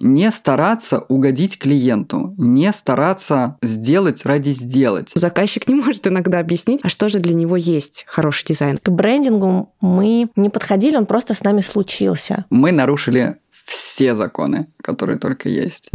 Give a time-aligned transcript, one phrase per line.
[0.00, 5.10] Не стараться угодить клиенту, не стараться сделать ради сделать.
[5.14, 8.78] Заказчик не может иногда объяснить, а что же для него есть хороший дизайн.
[8.78, 12.44] К брендингу мы не подходили, он просто с нами случился.
[12.48, 15.90] Мы нарушили все законы, которые только есть.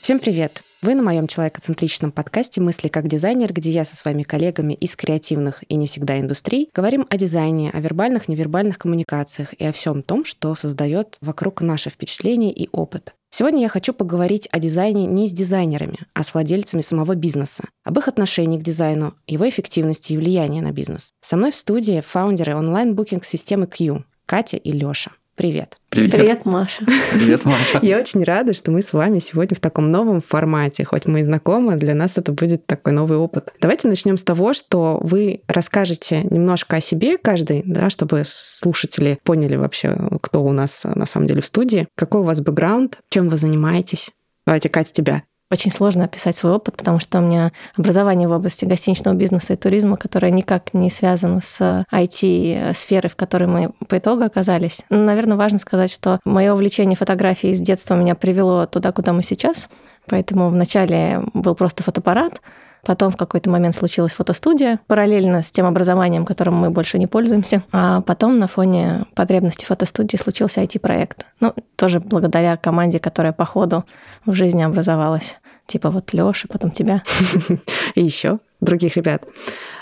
[0.00, 0.62] Всем привет!
[0.82, 5.62] Вы на моем человекоцентричном подкасте «Мысли как дизайнер», где я со своими коллегами из креативных
[5.68, 10.24] и не всегда индустрий говорим о дизайне, о вербальных, невербальных коммуникациях и о всем том,
[10.24, 13.12] что создает вокруг наше впечатление и опыт.
[13.28, 17.98] Сегодня я хочу поговорить о дизайне не с дизайнерами, а с владельцами самого бизнеса, об
[17.98, 21.10] их отношении к дизайну, его эффективности и влиянии на бизнес.
[21.20, 25.10] Со мной в студии фаундеры онлайн-букинг-системы Q, Катя и Лёша.
[25.40, 25.78] Привет.
[25.88, 26.12] Привет.
[26.12, 26.84] Привет, Маша.
[27.14, 27.78] Привет, Маша.
[27.82, 30.84] Я очень рада, что мы с вами сегодня в таком новом формате.
[30.84, 33.54] Хоть мы и знакомы, для нас это будет такой новый опыт.
[33.58, 39.56] Давайте начнем с того, что вы расскажете немножко о себе каждый, да, чтобы слушатели поняли
[39.56, 43.38] вообще, кто у нас на самом деле в студии, какой у вас бэкграунд, чем вы
[43.38, 44.10] занимаетесь.
[44.46, 45.22] Давайте, Катя, тебя.
[45.50, 49.56] Очень сложно описать свой опыт, потому что у меня образование в области гостиничного бизнеса и
[49.56, 54.82] туризма, которое никак не связано с IT-сферой, в которой мы по итогу оказались.
[54.90, 59.24] Ну, наверное, важно сказать, что мое увлечение фотографией с детства меня привело туда, куда мы
[59.24, 59.68] сейчас.
[60.06, 62.40] Поэтому вначале был просто фотоаппарат,
[62.84, 67.62] Потом в какой-то момент случилась фотостудия, параллельно с тем образованием, которым мы больше не пользуемся.
[67.72, 71.26] А потом на фоне потребности фотостудии случился IT-проект.
[71.40, 73.84] Ну, тоже благодаря команде, которая по ходу
[74.26, 75.36] в жизни образовалась.
[75.66, 77.02] Типа вот Лёша, потом тебя.
[77.94, 79.24] И еще других ребят.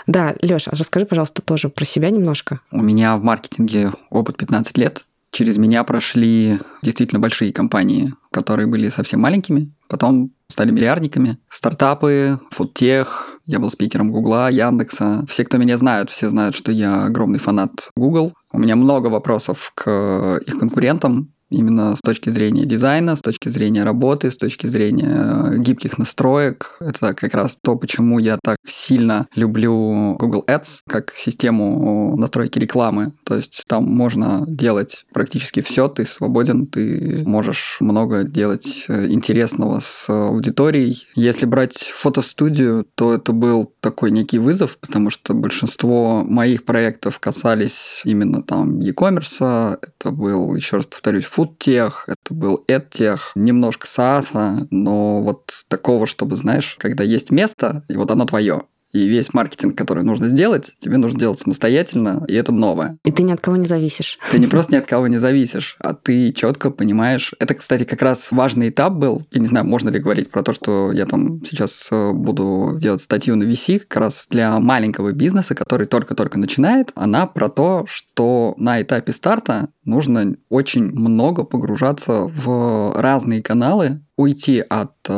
[0.07, 2.59] Да, Лёша, расскажи, пожалуйста, тоже про себя немножко.
[2.71, 5.05] У меня в маркетинге опыт 15 лет.
[5.31, 11.37] Через меня прошли действительно большие компании, которые были совсем маленькими, потом стали миллиардниками.
[11.49, 15.25] Стартапы, фудтех, я был спикером Гугла, Яндекса.
[15.29, 18.33] Все, кто меня знают, все знают, что я огромный фанат Google.
[18.51, 23.83] У меня много вопросов к их конкурентам, именно с точки зрения дизайна, с точки зрения
[23.83, 26.71] работы, с точки зрения гибких настроек.
[26.79, 33.13] Это как раз то, почему я так сильно люблю Google Ads как систему настройки рекламы.
[33.23, 39.79] То есть там можно делать практически все, ты свободен, ты можешь много делать э, интересного
[39.79, 41.05] с аудиторией.
[41.15, 48.01] Если брать фотостудию, то это был такой некий вызов, потому что большинство моих проектов касались
[48.05, 55.21] именно там e-commerce, это был, еще раз повторюсь, фудтех, это был эдтех, немножко SaaS, но
[55.21, 60.03] вот такого, чтобы, знаешь, когда есть место, и вот оно твое, и весь маркетинг, который
[60.03, 62.97] нужно сделать, тебе нужно делать самостоятельно, и это новое.
[63.05, 64.19] И ты ни от кого не зависишь.
[64.31, 67.33] Ты не просто ни от кого не зависишь, а ты четко понимаешь.
[67.39, 69.27] Это, кстати, как раз важный этап был.
[69.31, 73.01] Я не знаю, можно ли говорить про то, что я там сейчас э, буду делать
[73.01, 76.91] статью на VC, как раз для маленького бизнеса, который только-только начинает.
[76.95, 84.59] Она про то, что на этапе старта нужно очень много погружаться в разные каналы, уйти
[84.59, 85.13] от э,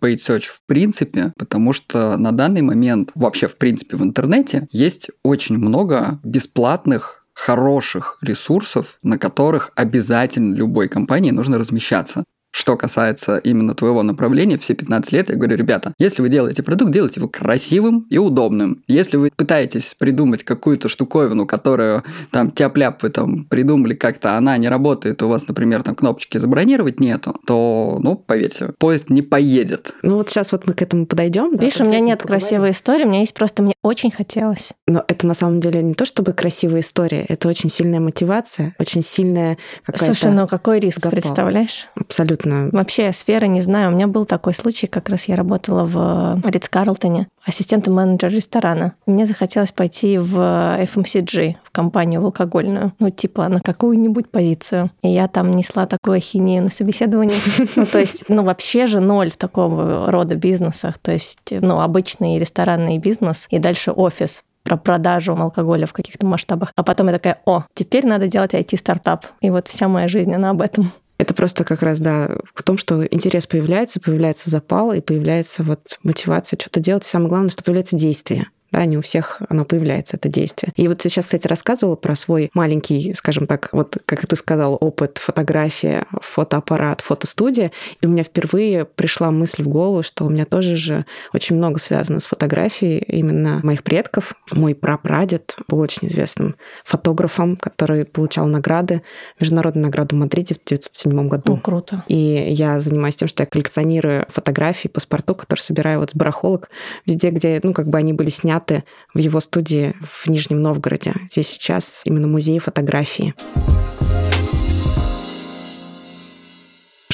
[0.00, 5.10] paid search в принципе, потому что на данный момент вообще в принципе в интернете есть
[5.22, 12.24] очень много бесплатных хороших ресурсов, на которых обязательно любой компании нужно размещаться
[12.56, 16.90] что касается именно твоего направления, все 15 лет я говорю, ребята, если вы делаете продукт,
[16.90, 18.82] делайте его красивым и удобным.
[18.88, 24.70] Если вы пытаетесь придумать какую-то штуковину, которую там тяп-ляп вы там придумали как-то, она не
[24.70, 29.92] работает, у вас, например, там кнопочки забронировать нету, то, ну, поверьте, поезд не поедет.
[30.02, 31.50] Ну вот сейчас вот мы к этому подойдем.
[31.50, 32.40] Видишь, да, у меня нет поговорим.
[32.40, 34.70] красивой истории, у меня есть просто, мне очень хотелось.
[34.86, 39.02] Но это на самом деле не то, чтобы красивая история, это очень сильная мотивация, очень
[39.02, 40.06] сильная какая-то...
[40.06, 41.10] Слушай, ну какой риск, запал.
[41.10, 41.88] представляешь?
[41.94, 42.78] Абсолютно абсолютно.
[42.78, 43.90] Вообще сфера, не знаю.
[43.90, 48.94] У меня был такой случай, как раз я работала в Ридс Карлтоне ассистентом менеджера ресторана.
[49.06, 54.90] Мне захотелось пойти в FMCG, в компанию в алкогольную, ну, типа на какую-нибудь позицию.
[55.02, 57.36] И я там несла такую ахинею на собеседовании.
[57.76, 60.98] Ну, то есть, ну, вообще же ноль в такого рода бизнесах.
[60.98, 66.72] То есть, ну, обычный ресторанный бизнес и дальше офис про продажу алкоголя в каких-то масштабах.
[66.74, 69.26] А потом я такая, о, теперь надо делать IT-стартап.
[69.40, 70.90] И вот вся моя жизнь, она об этом.
[71.18, 75.98] Это просто как раз, да, в том, что интерес появляется, появляется запал, и появляется вот
[76.02, 77.04] мотивация что-то делать.
[77.04, 78.48] И самое главное, что появляется действие.
[78.76, 80.70] Да, не у всех оно появляется, это действие.
[80.76, 84.76] И вот ты сейчас, кстати, рассказывала про свой маленький, скажем так, вот как ты сказал,
[84.78, 90.44] опыт фотография, фотоаппарат, фотостудия, и у меня впервые пришла мысль в голову, что у меня
[90.44, 94.34] тоже же очень много связано с фотографией именно моих предков.
[94.52, 99.00] Мой прапрадед был очень известным фотографом, который получал награды,
[99.40, 101.54] международную награду в Мадриде в 1907 году.
[101.54, 102.04] Ну, круто.
[102.08, 102.14] И
[102.50, 106.68] я занимаюсь тем, что я коллекционирую фотографии, паспорту, которые собираю вот с барахолок
[107.06, 108.65] везде, где, ну, как бы они были сняты
[109.14, 111.14] в его студии в Нижнем Новгороде.
[111.30, 113.34] Здесь сейчас именно музей фотографии.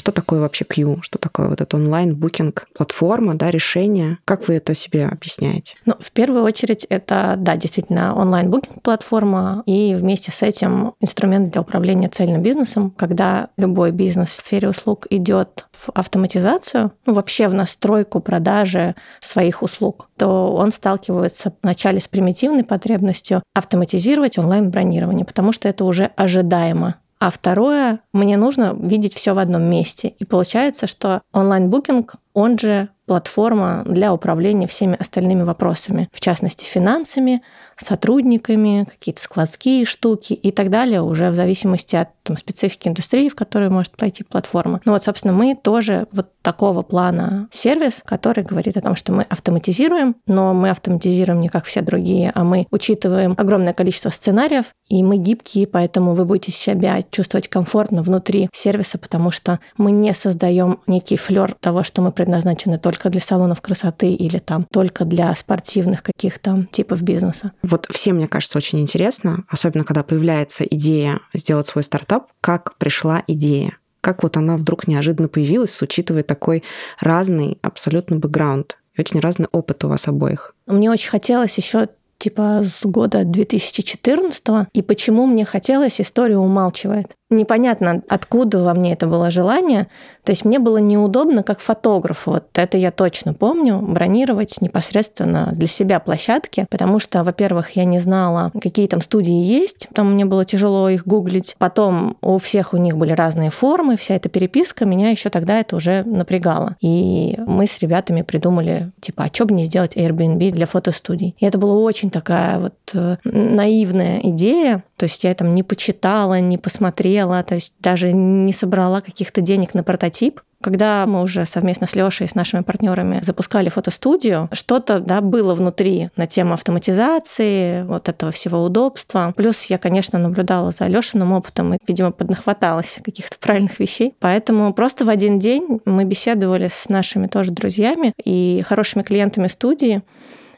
[0.02, 0.98] Что такое вообще Q?
[1.02, 2.66] Что такое вот это онлайн-букинг?
[2.74, 4.18] Платформа, да, решение?
[4.24, 5.76] Как вы это себе объясняете?
[5.86, 12.08] Ну, в первую очередь, это, да, действительно, онлайн-букинг-платформа и вместе с этим инструмент для управления
[12.08, 18.18] цельным бизнесом, когда любой бизнес в сфере услуг идет в автоматизацию, ну, вообще в настройку
[18.18, 25.84] продажи своих услуг, то он сталкивается вначале с примитивной потребностью автоматизировать онлайн-бронирование, потому что это
[25.84, 26.96] уже ожидаемо.
[27.22, 30.08] А второе, мне нужно видеть все в одном месте.
[30.08, 37.42] И получается, что онлайн-букинг, он же платформа для управления всеми остальными вопросами, в частности, финансами,
[37.76, 43.34] сотрудниками, какие-то складские штуки и так далее, уже в зависимости от там, специфики индустрии, в
[43.34, 44.80] которую может пойти платформа.
[44.84, 49.24] Ну вот, собственно, мы тоже вот такого плана сервис, который говорит о том, что мы
[49.24, 55.02] автоматизируем, но мы автоматизируем не как все другие, а мы учитываем огромное количество сценариев, и
[55.02, 60.80] мы гибкие, поэтому вы будете себя чувствовать комфортно внутри сервиса, потому что мы не создаем
[60.86, 66.04] некий флер того, что мы предназначены только для салонов красоты или там только для спортивных
[66.04, 67.50] каких-то типов бизнеса.
[67.64, 73.22] Вот всем, мне кажется, очень интересно, особенно когда появляется идея сделать свой стартап, как пришла
[73.26, 76.64] идея как вот она вдруг неожиданно появилась, учитывая такой
[76.98, 80.56] разный абсолютно бэкграунд и очень разный опыт у вас обоих.
[80.66, 81.88] Мне очень хотелось еще
[82.22, 89.06] типа с года 2014 и почему мне хотелось, историю умалчивает непонятно, откуда во мне это
[89.06, 89.88] было желание.
[90.24, 95.66] То есть мне было неудобно как фотографу, вот это я точно помню, бронировать непосредственно для
[95.66, 100.44] себя площадки, потому что, во-первых, я не знала, какие там студии есть, там мне было
[100.44, 101.56] тяжело их гуглить.
[101.58, 105.76] Потом у всех у них были разные формы, вся эта переписка меня еще тогда это
[105.76, 106.76] уже напрягало.
[106.80, 111.34] И мы с ребятами придумали, типа, а что бы не сделать Airbnb для фотостудий.
[111.38, 116.38] И это была очень такая вот э, наивная идея, то есть я там не почитала,
[116.38, 120.40] не посмотрела, то есть даже не собрала каких-то денег на прототип.
[120.62, 125.54] Когда мы уже совместно с Лешей и с нашими партнерами запускали фотостудию, что-то да, было
[125.54, 129.34] внутри на тему автоматизации, вот этого всего удобства.
[129.36, 134.14] Плюс я, конечно, наблюдала за Лешиным опытом и, видимо, поднахваталась каких-то правильных вещей.
[134.20, 140.02] Поэтому просто в один день мы беседовали с нашими тоже друзьями и хорошими клиентами студии.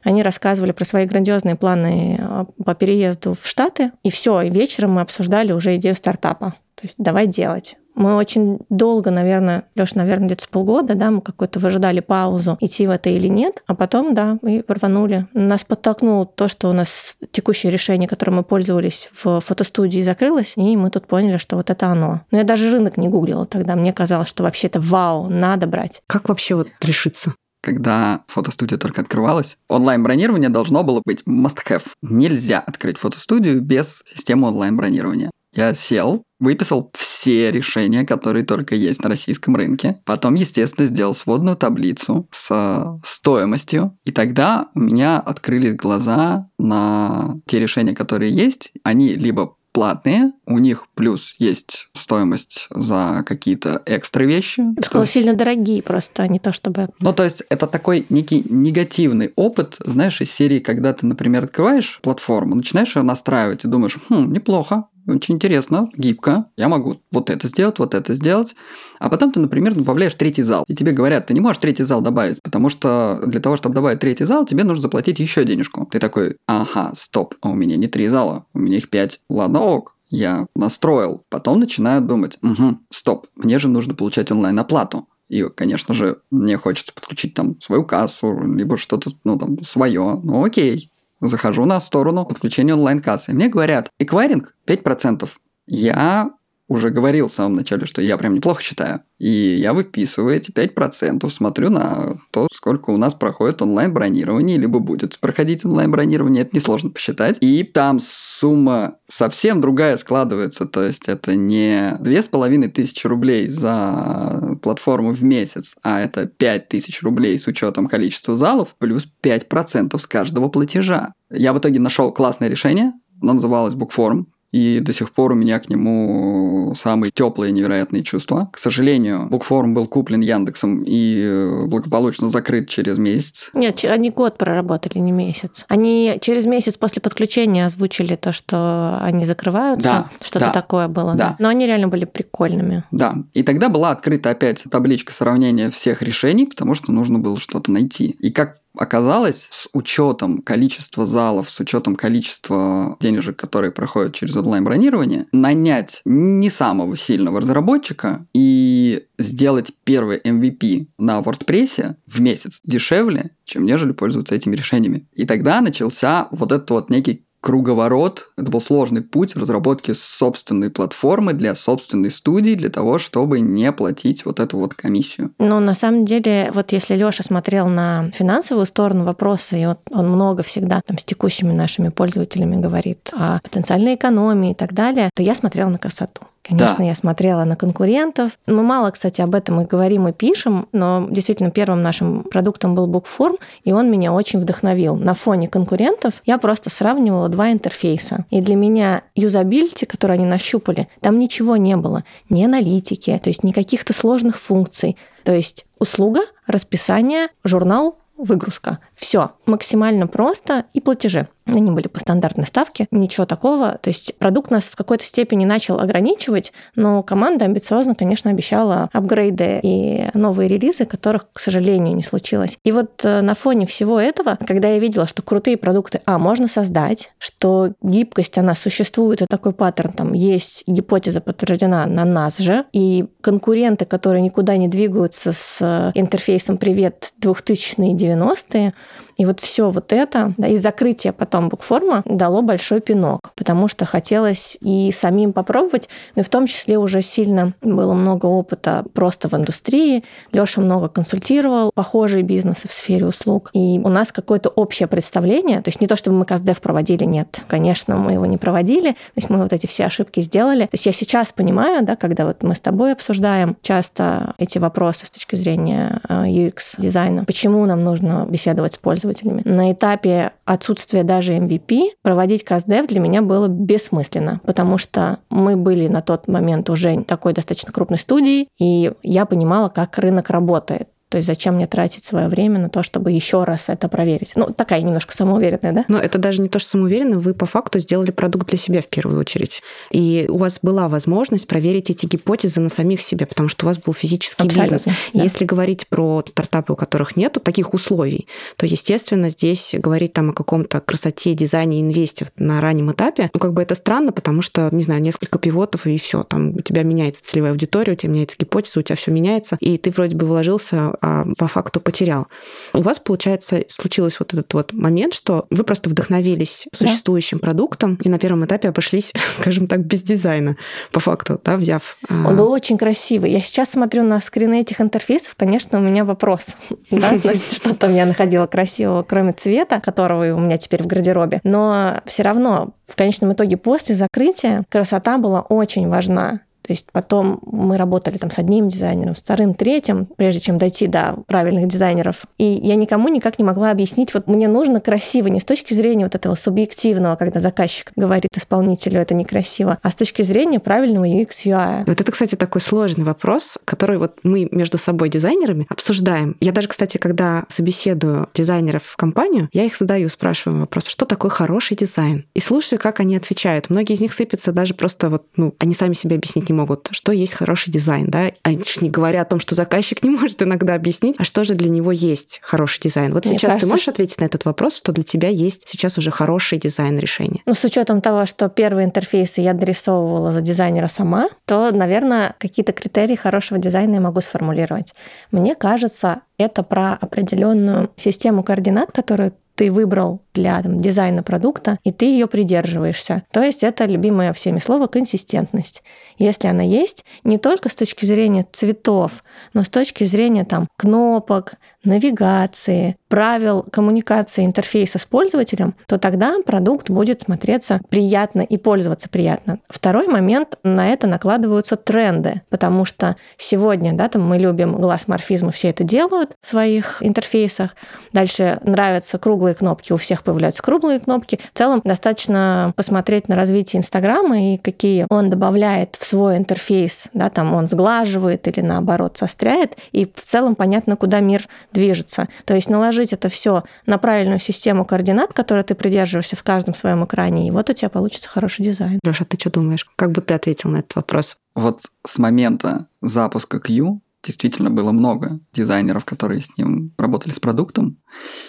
[0.04, 3.90] Они рассказывали про свои грандиозные планы а, по переезду в Штаты.
[4.02, 6.54] И все, и вечером мы обсуждали уже идею стартапа.
[6.74, 7.76] То есть давай делать.
[7.94, 12.86] Мы очень долго, наверное, Леша, наверное, где-то с полгода, да, мы какой-то выжидали паузу, идти
[12.86, 15.26] в это или нет, а потом, да, мы рванули.
[15.32, 20.76] Нас подтолкнуло то, что у нас текущее решение, которым мы пользовались в фотостудии, закрылось, и
[20.76, 22.22] мы тут поняли, что вот это оно.
[22.32, 23.76] Но я даже рынок не гуглила тогда.
[23.76, 26.02] Мне казалось, что вообще это вау, надо брать.
[26.08, 27.34] Как вообще вот решиться?
[27.64, 31.84] Когда фотостудия только открывалась, онлайн-бронирование должно было быть must-have.
[32.02, 35.30] Нельзя открыть фотостудию без системы онлайн-бронирования.
[35.54, 40.00] Я сел, выписал все решения, которые только есть на российском рынке.
[40.04, 43.96] Потом, естественно, сделал сводную таблицу с стоимостью.
[44.04, 48.72] И тогда у меня открылись глаза на те решения, которые есть.
[48.82, 54.62] Они либо платные, у них плюс есть стоимость за какие-то экстра вещи.
[54.82, 55.12] Что есть...
[55.12, 56.88] сильно дорогие просто, а не то чтобы...
[57.00, 61.98] Ну, то есть это такой некий негативный опыт, знаешь, из серии, когда ты, например, открываешь
[62.02, 67.48] платформу, начинаешь ее настраивать и думаешь, хм, неплохо, очень интересно, гибко, я могу вот это
[67.48, 68.54] сделать, вот это сделать.
[68.98, 72.00] А потом ты, например, добавляешь третий зал, и тебе говорят, ты не можешь третий зал
[72.00, 75.86] добавить, потому что для того, чтобы добавить третий зал, тебе нужно заплатить еще денежку.
[75.90, 79.20] Ты такой, ага, стоп, а у меня не три зала, у меня их пять.
[79.28, 81.24] Ладно, ок, я настроил.
[81.28, 85.08] Потом начинаю думать, угу, стоп, мне же нужно получать онлайн-оплату.
[85.28, 90.20] И, конечно же, мне хочется подключить там свою кассу, либо что-то, ну, там, свое.
[90.22, 90.90] Ну, окей,
[91.28, 93.32] захожу на сторону подключения онлайн-кассы.
[93.32, 95.28] Мне говорят, эквайринг 5%.
[95.66, 96.30] Я
[96.68, 99.02] уже говорил в самом начале, что я прям неплохо читаю.
[99.18, 105.18] И я выписываю эти 5%, смотрю на то, сколько у нас проходит онлайн-бронирование, либо будет
[105.20, 107.38] проходить онлайн-бронирование, это несложно посчитать.
[107.40, 113.48] И там сумма совсем другая складывается, то есть это не две с половиной тысячи рублей
[113.48, 119.98] за платформу в месяц, а это 5 тысяч рублей с учетом количества залов плюс 5%
[119.98, 121.12] с каждого платежа.
[121.30, 122.92] Я в итоге нашел классное решение,
[123.22, 128.50] оно называлось Bookform и до сих пор у меня к нему самые теплые невероятные чувства.
[128.52, 133.50] К сожалению, Букформ был куплен Яндексом и э, благополучно закрыт через месяц.
[133.52, 135.64] Нет, они год проработали, не месяц.
[135.66, 139.88] Они через месяц после подключения озвучили то, что они закрываются.
[139.88, 141.14] Да, Что-то да, такое было.
[141.14, 141.34] да.
[141.40, 142.84] Но они реально были прикольными.
[142.92, 147.72] Да, и тогда была открыта опять табличка сравнения всех решений, потому что нужно было что-то
[147.72, 148.16] найти.
[148.20, 155.26] И как оказалось, с учетом количества залов, с учетом количества денежек, которые проходят через онлайн-бронирование,
[155.32, 163.64] нанять не самого сильного разработчика и сделать первый MVP на WordPress в месяц дешевле, чем
[163.64, 165.06] нежели пользоваться этими решениями.
[165.12, 168.32] И тогда начался вот этот вот некий круговорот.
[168.38, 174.24] Это был сложный путь разработки собственной платформы для собственной студии, для того, чтобы не платить
[174.24, 175.30] вот эту вот комиссию.
[175.38, 180.08] Ну, на самом деле, вот если Лёша смотрел на финансовую сторону вопроса, и вот он
[180.08, 185.22] много всегда там с текущими нашими пользователями говорит о потенциальной экономии и так далее, то
[185.22, 186.22] я смотрела на красоту.
[186.46, 186.84] Конечно, Да.
[186.84, 188.32] я смотрела на конкурентов.
[188.46, 192.86] Мы мало, кстати, об этом и говорим, и пишем, но действительно первым нашим продуктом был
[192.86, 194.96] Bookform, и он меня очень вдохновил.
[194.96, 198.26] На фоне конкурентов я просто сравнивала два интерфейса.
[198.30, 202.04] И для меня юзабилити, который они нащупали, там ничего не было.
[202.28, 204.98] Ни аналитики, то есть ни каких-то сложных функций.
[205.24, 208.78] То есть услуга, расписание, журнал, выгрузка.
[208.94, 211.26] Все максимально просто и платежи.
[211.46, 213.78] Они были по стандартной ставке, ничего такого.
[213.82, 219.60] То есть продукт нас в какой-то степени начал ограничивать, но команда амбициозно, конечно, обещала апгрейды
[219.62, 222.58] и новые релизы, которых, к сожалению, не случилось.
[222.64, 226.48] И вот э, на фоне всего этого, когда я видела, что крутые продукты, а, можно
[226.48, 232.64] создать, что гибкость, она существует, и такой паттерн там есть, гипотеза подтверждена на нас же,
[232.72, 238.74] и конкуренты, которые никуда не двигаются с э, интерфейсом «Привет» 2000-е и 90-е,
[239.16, 243.84] и вот все вот это, да, и закрытие потом букформа дало большой пинок, потому что
[243.84, 249.28] хотелось и самим попробовать, но и в том числе уже сильно было много опыта просто
[249.28, 250.04] в индустрии.
[250.32, 253.50] Леша много консультировал похожие бизнесы в сфере услуг.
[253.52, 257.40] И у нас какое-то общее представление, то есть не то, чтобы мы КСДФ проводили, нет,
[257.48, 260.62] конечно, мы его не проводили, то есть мы вот эти все ошибки сделали.
[260.62, 265.06] То есть я сейчас понимаю, да, когда вот мы с тобой обсуждаем часто эти вопросы
[265.06, 269.42] с точки зрения э, UX-дизайна, почему нам нужно беседовать с пользователями.
[269.44, 275.88] На этапе отсутствия даже MVP проводить КСДФ для меня было бессмысленно, потому что мы были
[275.88, 280.88] на тот момент уже такой достаточно крупной студией, и я понимала, как рынок работает.
[281.14, 284.32] То есть зачем мне тратить свое время на то, чтобы еще раз это проверить?
[284.34, 285.84] Ну, такая немножко самоуверенная, да?
[285.86, 288.88] Но это даже не то, что самоуверенно, вы по факту сделали продукт для себя в
[288.88, 289.62] первую очередь.
[289.92, 293.78] И у вас была возможность проверить эти гипотезы на самих себе, потому что у вас
[293.78, 294.96] был физический Абсолютно, бизнес.
[295.12, 295.22] да.
[295.22, 300.32] Если говорить про стартапы, у которых нету таких условий, то, естественно, здесь говорить там о
[300.32, 304.82] каком-то красоте, дизайне, инвесте на раннем этапе, ну, как бы это странно, потому что, не
[304.82, 308.80] знаю, несколько пивотов, и все, там у тебя меняется целевая аудитория, у тебя меняется гипотеза,
[308.80, 312.28] у тебя все меняется, и ты вроде бы вложился, а по факту потерял.
[312.72, 316.78] У вас, получается, случилось вот этот вот момент, что вы просто вдохновились Да.
[316.78, 320.56] существующим продуктом и на первом этапе обошлись, скажем так, без дизайна,
[320.92, 321.98] по факту, да, взяв...
[322.08, 323.30] а, Он был очень красивый.
[323.30, 326.54] Я сейчас смотрю на скрины этих интерфейсов, конечно, у меня вопрос.
[326.90, 327.18] Да?
[327.18, 331.40] То есть что-то я находила красивого, кроме цвета, которого у меня теперь в гардеробе.
[331.44, 336.40] Но все равно, в конечном итоге, после закрытия красота была очень важна.
[336.66, 340.86] То есть потом мы работали там с одним дизайнером, с вторым, третьим, прежде чем дойти
[340.86, 342.22] до правильных дизайнеров.
[342.38, 346.04] И я никому никак не могла объяснить, вот мне нужно красиво, не с точки зрения
[346.04, 351.44] вот этого субъективного, когда заказчик говорит исполнителю, это некрасиво, а с точки зрения правильного UX
[351.44, 351.84] UI.
[351.86, 356.36] Вот это, кстати, такой сложный вопрос, который вот мы между собой дизайнерами обсуждаем.
[356.40, 361.30] Я даже, кстати, когда собеседую дизайнеров в компанию, я их задаю, спрашиваю вопрос, что такое
[361.30, 362.24] хороший дизайн?
[362.34, 363.68] И слушаю, как они отвечают.
[363.68, 367.12] Многие из них сыпятся даже просто вот, ну, они сами себе объяснить не могут, что
[367.12, 368.32] есть хороший дизайн, да?
[368.42, 371.54] Они ж не говоря о том, что заказчик не может иногда объяснить, а что же
[371.54, 373.12] для него есть хороший дизайн.
[373.12, 375.98] Вот Мне сейчас кажется, ты можешь ответить на этот вопрос, что для тебя есть сейчас
[375.98, 377.42] уже хороший дизайн решения?
[377.46, 382.72] Ну, с учетом того, что первые интерфейсы я дорисовывала за дизайнера сама, то, наверное, какие-то
[382.72, 384.94] критерии хорошего дизайна я могу сформулировать.
[385.30, 391.92] Мне кажется, это про определенную систему координат, которую ты выбрал для там, дизайна продукта, и
[391.92, 393.22] ты ее придерживаешься.
[393.32, 395.82] То есть это любимое всеми слово консистентность.
[396.18, 401.54] Если она есть, не только с точки зрения цветов, но с точки зрения там, кнопок,
[401.84, 409.60] навигации, правил коммуникации интерфейса с пользователем, то тогда продукт будет смотреться приятно и пользоваться приятно.
[409.68, 415.52] Второй момент, на это накладываются тренды, потому что сегодня да, там мы любим глаз морфизма,
[415.52, 417.76] все это делают в своих интерфейсах.
[418.12, 421.38] Дальше нравятся круглые кнопки, у всех появляются круглые кнопки.
[421.52, 427.30] В целом достаточно посмотреть на развитие Инстаграма и какие он добавляет в свой интерфейс, да,
[427.30, 432.28] там он сглаживает или наоборот состряет, и в целом понятно, куда мир движется.
[432.46, 437.04] То есть наложить это все на правильную систему координат, которой ты придерживаешься в каждом своем
[437.04, 438.98] экране, и вот у тебя получится хороший дизайн.
[439.04, 439.86] Леша, ты что думаешь?
[439.96, 441.36] Как бы ты ответил на этот вопрос?
[441.54, 447.98] Вот с момента запуска Q действительно было много дизайнеров, которые с ним работали с продуктом,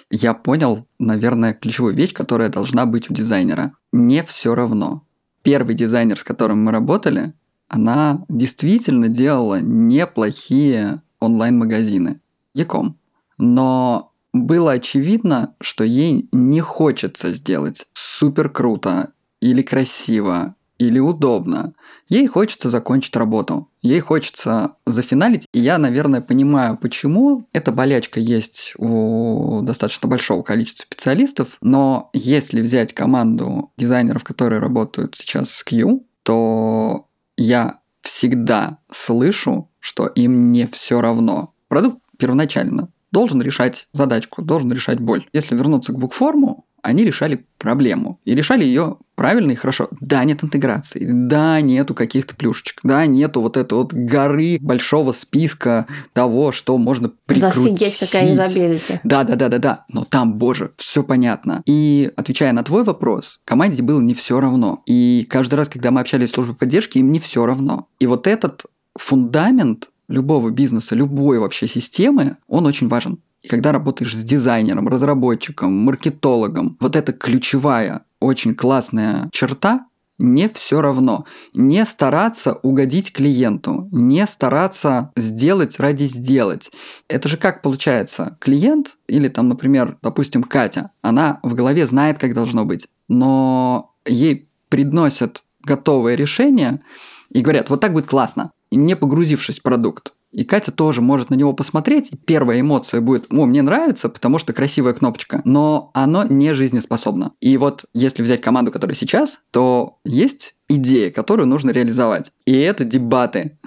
[0.10, 3.74] я понял, наверное, ключевую вещь, которая должна быть у дизайнера.
[3.92, 5.04] Не все равно.
[5.44, 7.34] Первый дизайнер, с которым мы работали,
[7.68, 12.22] она действительно делала неплохие онлайн-магазины.
[12.54, 12.98] Яком.
[13.38, 21.74] Но было очевидно, что ей не хочется сделать супер круто или красиво или удобно.
[22.10, 23.70] Ей хочется закончить работу.
[23.82, 25.46] Ей хочется зафиналить.
[25.54, 31.58] И я, наверное, понимаю, почему эта болячка есть у достаточно большого количества специалистов.
[31.62, 40.08] Но если взять команду дизайнеров, которые работают сейчас с Q, то я всегда слышу, что
[40.08, 41.54] им не все равно.
[41.70, 45.26] Продукт первоначально должен решать задачку, должен решать боль.
[45.32, 48.20] Если вернуться к букформу, они решали проблему.
[48.26, 49.88] И решали ее правильно и хорошо.
[50.02, 55.88] Да, нет интеграции, да, нету каких-то плюшечек, да, нету вот этой вот горы большого списка
[56.12, 57.82] того, что можно прикрутить.
[57.82, 59.00] Офигеть, какая изобилите.
[59.06, 59.86] Да, да, да, да, да.
[59.88, 61.64] Но там, боже, все понятно.
[61.66, 64.84] И отвечая на твой вопрос, команде было не все равно.
[64.86, 67.88] И каждый раз, когда мы общались с службой поддержки, им не все равно.
[68.00, 68.66] И вот этот
[68.98, 73.20] фундамент любого бизнеса, любой вообще системы, он очень важен.
[73.42, 79.86] И когда работаешь с дизайнером, разработчиком, маркетологом, вот это ключевая, очень классная черта,
[80.18, 81.26] не все равно.
[81.54, 86.72] Не стараться угодить клиенту, не стараться сделать ради сделать.
[87.08, 88.38] Это же как получается?
[88.40, 94.48] Клиент или там, например, допустим, Катя, она в голове знает, как должно быть, но ей
[94.70, 96.82] приносят готовое решение
[97.30, 100.14] и говорят, вот так будет классно, не погрузившись в продукт.
[100.32, 104.38] И Катя тоже может на него посмотреть, и первая эмоция будет, о, мне нравится, потому
[104.38, 107.32] что красивая кнопочка, но оно не жизнеспособно.
[107.40, 112.32] И вот если взять команду, которая сейчас, то есть идея, которую нужно реализовать.
[112.46, 113.58] И это дебаты.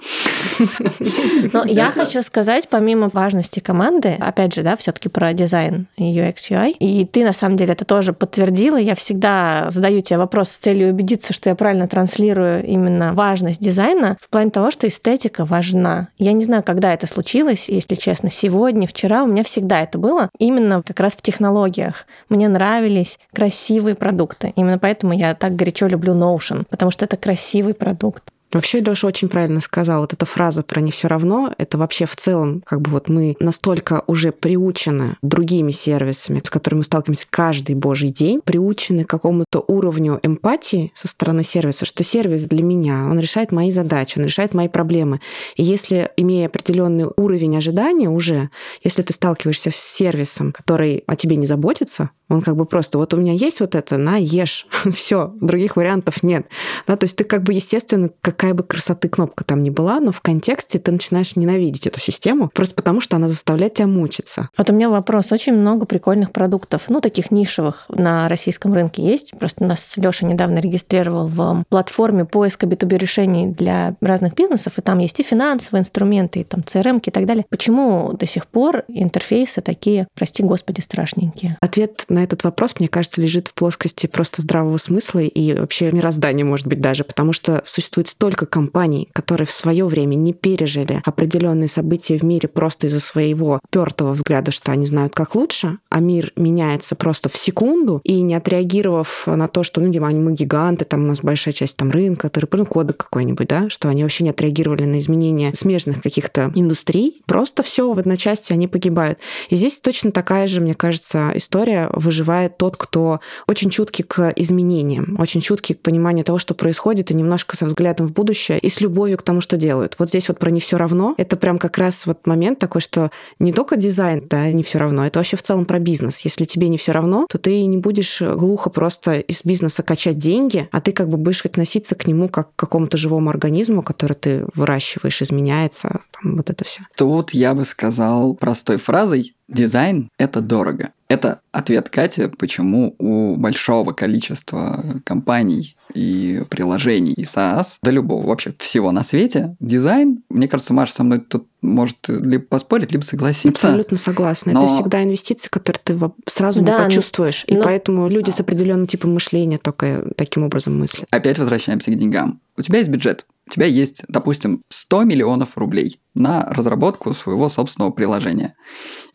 [1.53, 6.35] Но я хочу сказать, помимо важности команды, опять же, да, все-таки про дизайн и UX,
[6.49, 8.77] UI, и ты на самом деле это тоже подтвердила.
[8.77, 14.17] Я всегда задаю тебе вопрос с целью убедиться, что я правильно транслирую именно важность дизайна
[14.19, 16.09] в плане того, что эстетика важна.
[16.17, 20.29] Я не знаю, когда это случилось, если честно, сегодня, вчера, у меня всегда это было
[20.37, 22.05] именно как раз в технологиях.
[22.29, 24.53] Мне нравились красивые продукты.
[24.55, 28.23] Именно поэтому я так горячо люблю Notion, потому что это красивый продукт.
[28.51, 30.01] Вообще, Леша очень правильно сказал.
[30.01, 33.35] Вот эта фраза про не все равно, это вообще в целом, как бы вот мы
[33.39, 39.63] настолько уже приучены другими сервисами, с которыми мы сталкиваемся каждый божий день, приучены к какому-то
[39.67, 44.55] уровню эмпатии со стороны сервиса, что сервис для меня, он решает мои задачи, он решает
[44.55, 45.19] мои проблемы.
[45.55, 48.49] И если, имея определенный уровень ожидания уже,
[48.83, 53.13] если ты сталкиваешься с сервисом, который о тебе не заботится, он как бы просто, вот
[53.13, 54.67] у меня есть вот это, на, ешь.
[54.93, 56.47] Все, других вариантов нет.
[56.87, 60.11] Да, то есть ты как бы, естественно, какая бы красоты кнопка там ни была, но
[60.11, 64.49] в контексте ты начинаешь ненавидеть эту систему, просто потому что она заставляет тебя мучиться.
[64.57, 65.31] Вот у меня вопрос.
[65.31, 69.31] Очень много прикольных продуктов, ну, таких нишевых на российском рынке есть.
[69.39, 74.99] Просто нас Леша недавно регистрировал в платформе поиска B2B решений для разных бизнесов, и там
[74.99, 77.45] есть и финансовые инструменты, и там CRM и так далее.
[77.49, 81.57] Почему до сих пор интерфейсы такие, прости господи, страшненькие?
[81.61, 85.91] Ответ на на этот вопрос, мне кажется, лежит в плоскости просто здравого смысла и вообще
[85.91, 91.01] мироздания, может быть, даже, потому что существует столько компаний, которые в свое время не пережили
[91.05, 95.99] определенные события в мире просто из-за своего пертого взгляда, что они знают как лучше, а
[95.99, 100.85] мир меняется просто в секунду, и не отреагировав на то, что, ну, Дима, мы гиганты,
[100.85, 104.29] там у нас большая часть там рынка, ТРП, кода какой-нибудь, да, что они вообще не
[104.29, 109.19] отреагировали на изменения смежных каких-то индустрий, просто все в одночасье они погибают.
[109.49, 115.15] И здесь точно такая же, мне кажется, история выживает тот, кто очень чуткий к изменениям,
[115.19, 118.81] очень чуткий к пониманию того, что происходит, и немножко со взглядом в будущее, и с
[118.81, 119.95] любовью к тому, что делают.
[119.97, 121.15] Вот здесь вот про не все равно.
[121.17, 125.05] Это прям как раз вот момент такой, что не только дизайн, да, не все равно,
[125.05, 126.19] это вообще в целом про бизнес.
[126.21, 130.67] Если тебе не все равно, то ты не будешь глухо просто из бизнеса качать деньги,
[130.71, 134.45] а ты как бы будешь относиться к нему как к какому-то живому организму, который ты
[134.55, 136.81] выращиваешь, изменяется, там, вот это все.
[136.95, 140.91] Тут я бы сказал простой фразой Дизайн– это дорого.
[141.07, 148.53] Это ответ Кате, почему у большого количества компаний и приложений, и SaaS, да любого вообще
[148.59, 153.67] всего на свете, дизайн, мне кажется, Маша со мной тут может либо поспорить, либо согласиться.
[153.67, 154.53] Абсолютно согласна.
[154.53, 154.63] Но...
[154.63, 155.97] Это всегда инвестиции, которые ты
[156.27, 157.45] сразу да, не почувствуешь.
[157.47, 157.57] Но...
[157.57, 161.07] И поэтому люди с определенным типом мышления только таким образом мыслят.
[161.11, 162.39] Опять возвращаемся к деньгам.
[162.57, 167.89] У тебя есть бюджет, у тебя есть, допустим, 100 миллионов рублей на разработку своего собственного
[167.91, 168.55] приложения.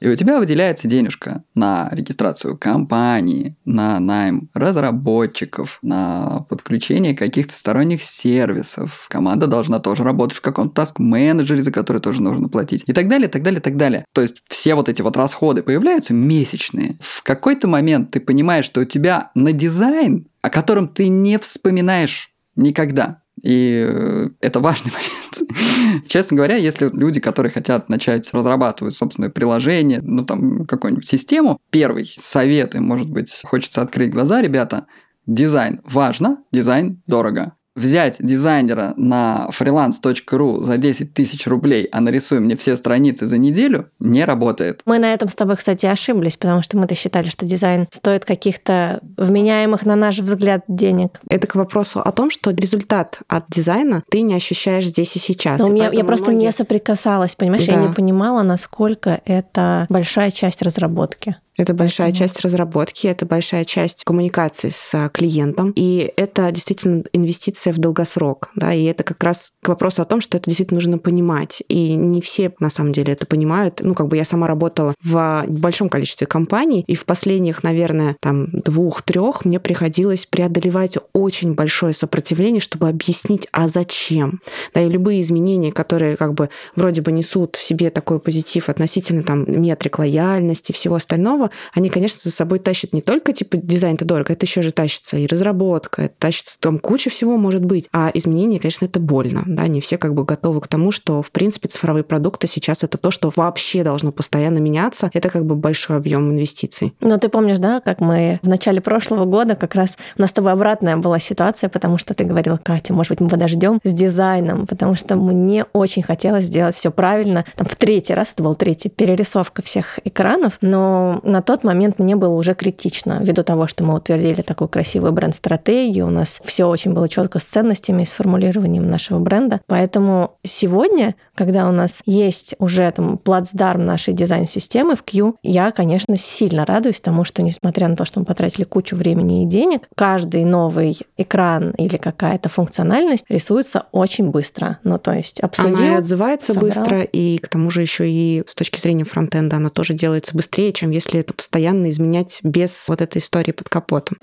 [0.00, 8.02] И у тебя выделяется денежка на регистрацию компании, на найм разработчиков, на подключение каких-то сторонних
[8.02, 9.06] сервисов.
[9.08, 12.82] Команда должна тоже работать в каком-то таск-менеджере, за который тоже нужно платить.
[12.86, 14.04] И так далее, так далее, так далее.
[14.12, 16.98] То есть все вот эти вот расходы появляются месячные.
[17.00, 22.30] В какой-то момент ты понимаешь, что у тебя на дизайн, о котором ты не вспоминаешь
[22.56, 26.08] никогда, и э, это важный момент.
[26.08, 32.10] Честно говоря, если люди, которые хотят начать разрабатывать собственное приложение, ну там какую-нибудь систему, первый
[32.16, 34.86] совет им, может быть, хочется открыть глаза, ребята,
[35.26, 42.56] дизайн важно, дизайн дорого взять дизайнера на freelance.ru за 10 тысяч рублей, а нарисуй мне
[42.56, 44.82] все страницы за неделю, не работает.
[44.86, 49.00] Мы на этом с тобой, кстати, ошиблись, потому что мы-то считали, что дизайн стоит каких-то
[49.16, 51.20] вменяемых, на наш взгляд, денег.
[51.28, 55.60] Это к вопросу о том, что результат от дизайна ты не ощущаешь здесь и сейчас.
[55.60, 56.46] Но и меня, я просто многие...
[56.46, 57.66] не соприкасалась, понимаешь?
[57.66, 57.72] Да.
[57.72, 61.36] Я не понимала, насколько это большая часть разработки.
[61.56, 62.28] Это большая Поэтому...
[62.28, 68.50] часть разработки, это большая часть коммуникации с а, клиентом, и это действительно инвестиция в долгосрок,
[68.56, 71.94] да, и это как раз к вопросу о том, что это действительно нужно понимать, и
[71.94, 73.80] не все на самом деле это понимают.
[73.82, 78.48] Ну, как бы я сама работала в большом количестве компаний, и в последних, наверное, там
[78.50, 84.40] двух-трех мне приходилось преодолевать очень большое сопротивление, чтобы объяснить, а зачем.
[84.74, 89.22] Да, и любые изменения, которые как бы вроде бы несут в себе такой позитив относительно
[89.22, 94.04] там метрик лояльности, всего остального, основа, они, конечно, за собой тащат не только, типа, дизайн-то
[94.04, 97.88] дорого, это еще же тащится и разработка, это тащится там куча всего может быть.
[97.92, 101.30] А изменения, конечно, это больно, да, не все как бы готовы к тому, что, в
[101.30, 105.10] принципе, цифровые продукты сейчас это то, что вообще должно постоянно меняться.
[105.12, 106.94] Это как бы большой объем инвестиций.
[107.00, 110.32] Но ты помнишь, да, как мы в начале прошлого года как раз у нас с
[110.32, 114.66] тобой обратная была ситуация, потому что ты говорила, Катя, может быть, мы подождем с дизайном,
[114.66, 117.44] потому что мне очень хотелось сделать все правильно.
[117.56, 122.14] Там в третий раз, это был третий, перерисовка всех экранов, но на тот момент мне
[122.14, 126.92] было уже критично, ввиду того, что мы утвердили такую красивую бренд-стратегию, у нас все очень
[126.92, 129.60] было четко с ценностями и с формулированием нашего бренда.
[129.66, 136.16] Поэтому сегодня, когда у нас есть уже там плацдарм нашей дизайн-системы в Q, я, конечно,
[136.16, 140.44] сильно радуюсь тому, что несмотря на то, что мы потратили кучу времени и денег, каждый
[140.44, 144.78] новый экран или какая-то функциональность рисуется очень быстро.
[144.84, 146.68] Ну, то есть обсудил, Она и отзывается собрал.
[146.68, 150.72] быстро, и к тому же еще и с точки зрения фронтенда она тоже делается быстрее,
[150.72, 154.18] чем если это постоянно изменять без вот этой истории под капотом.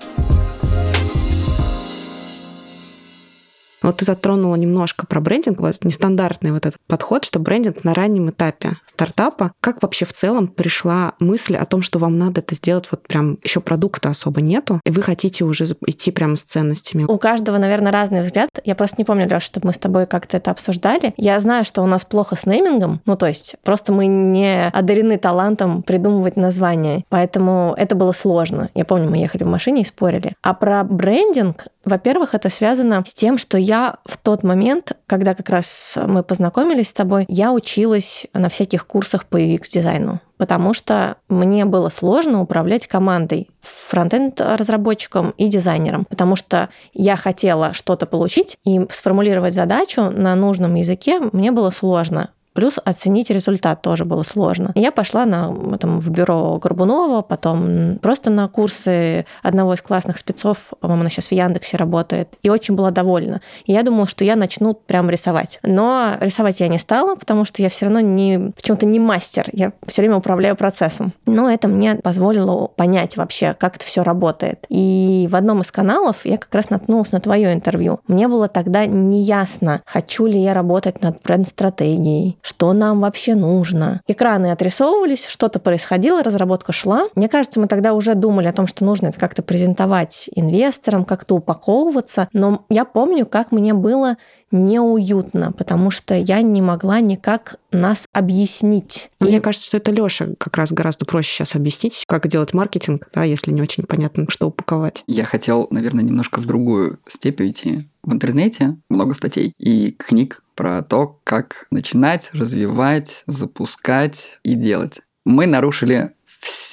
[3.82, 8.30] Вот ты затронула немножко про брендинг, вот нестандартный вот этот подход, что брендинг на раннем
[8.30, 9.52] этапе стартапа.
[9.60, 13.38] Как вообще в целом пришла мысль о том, что вам надо это сделать, вот прям
[13.42, 17.04] еще продукта особо нету, и вы хотите уже идти прямо с ценностями?
[17.04, 18.48] У каждого, наверное, разный взгляд.
[18.64, 21.14] Я просто не помню, Лёш, чтобы мы с тобой как-то это обсуждали.
[21.16, 25.18] Я знаю, что у нас плохо с неймингом, ну то есть просто мы не одарены
[25.18, 28.70] талантом придумывать названия, поэтому это было сложно.
[28.74, 30.34] Я помню, мы ехали в машине и спорили.
[30.42, 35.48] А про брендинг, во-первых, это связано с тем, что я в тот момент, когда как
[35.48, 41.64] раз мы познакомились с тобой, я училась на всяких курсах по UX-дизайну, потому что мне
[41.64, 49.54] было сложно управлять командой, фронтенд-разработчиком и дизайнером, потому что я хотела что-то получить, и сформулировать
[49.54, 54.72] задачу на нужном языке мне было сложно Плюс оценить результат тоже было сложно.
[54.74, 60.72] Я пошла на, там, в бюро Горбунова, потом просто на курсы одного из классных спецов,
[60.80, 63.40] по-моему, она сейчас в Яндексе работает, и очень была довольна.
[63.66, 65.58] Я думала, что я начну прям рисовать.
[65.62, 69.48] Но рисовать я не стала, потому что я все равно не, почему-то не мастер.
[69.52, 71.12] Я все время управляю процессом.
[71.26, 74.66] Но это мне позволило понять вообще, как это все работает.
[74.68, 78.00] И в одном из каналов я как раз наткнулась на твое интервью.
[78.06, 84.02] Мне было тогда неясно, хочу ли я работать над бренд-стратегией, что нам вообще нужно.
[84.06, 87.04] Экраны отрисовывались, что-то происходило, разработка шла.
[87.14, 91.36] Мне кажется, мы тогда уже думали о том, что нужно это как-то презентовать инвесторам, как-то
[91.36, 92.28] упаковываться.
[92.32, 94.16] Но я помню, как мне было
[94.52, 99.10] неуютно, потому что я не могла никак нас объяснить.
[99.18, 99.40] Мне и...
[99.40, 103.50] кажется, что это Лёша как раз гораздо проще сейчас объяснить, как делать маркетинг, да, если
[103.50, 105.02] не очень понятно, что упаковать.
[105.06, 107.88] Я хотел, наверное, немножко в другую степь уйти.
[108.02, 115.00] В интернете много статей и книг про то, как начинать, развивать, запускать и делать.
[115.24, 116.12] Мы нарушили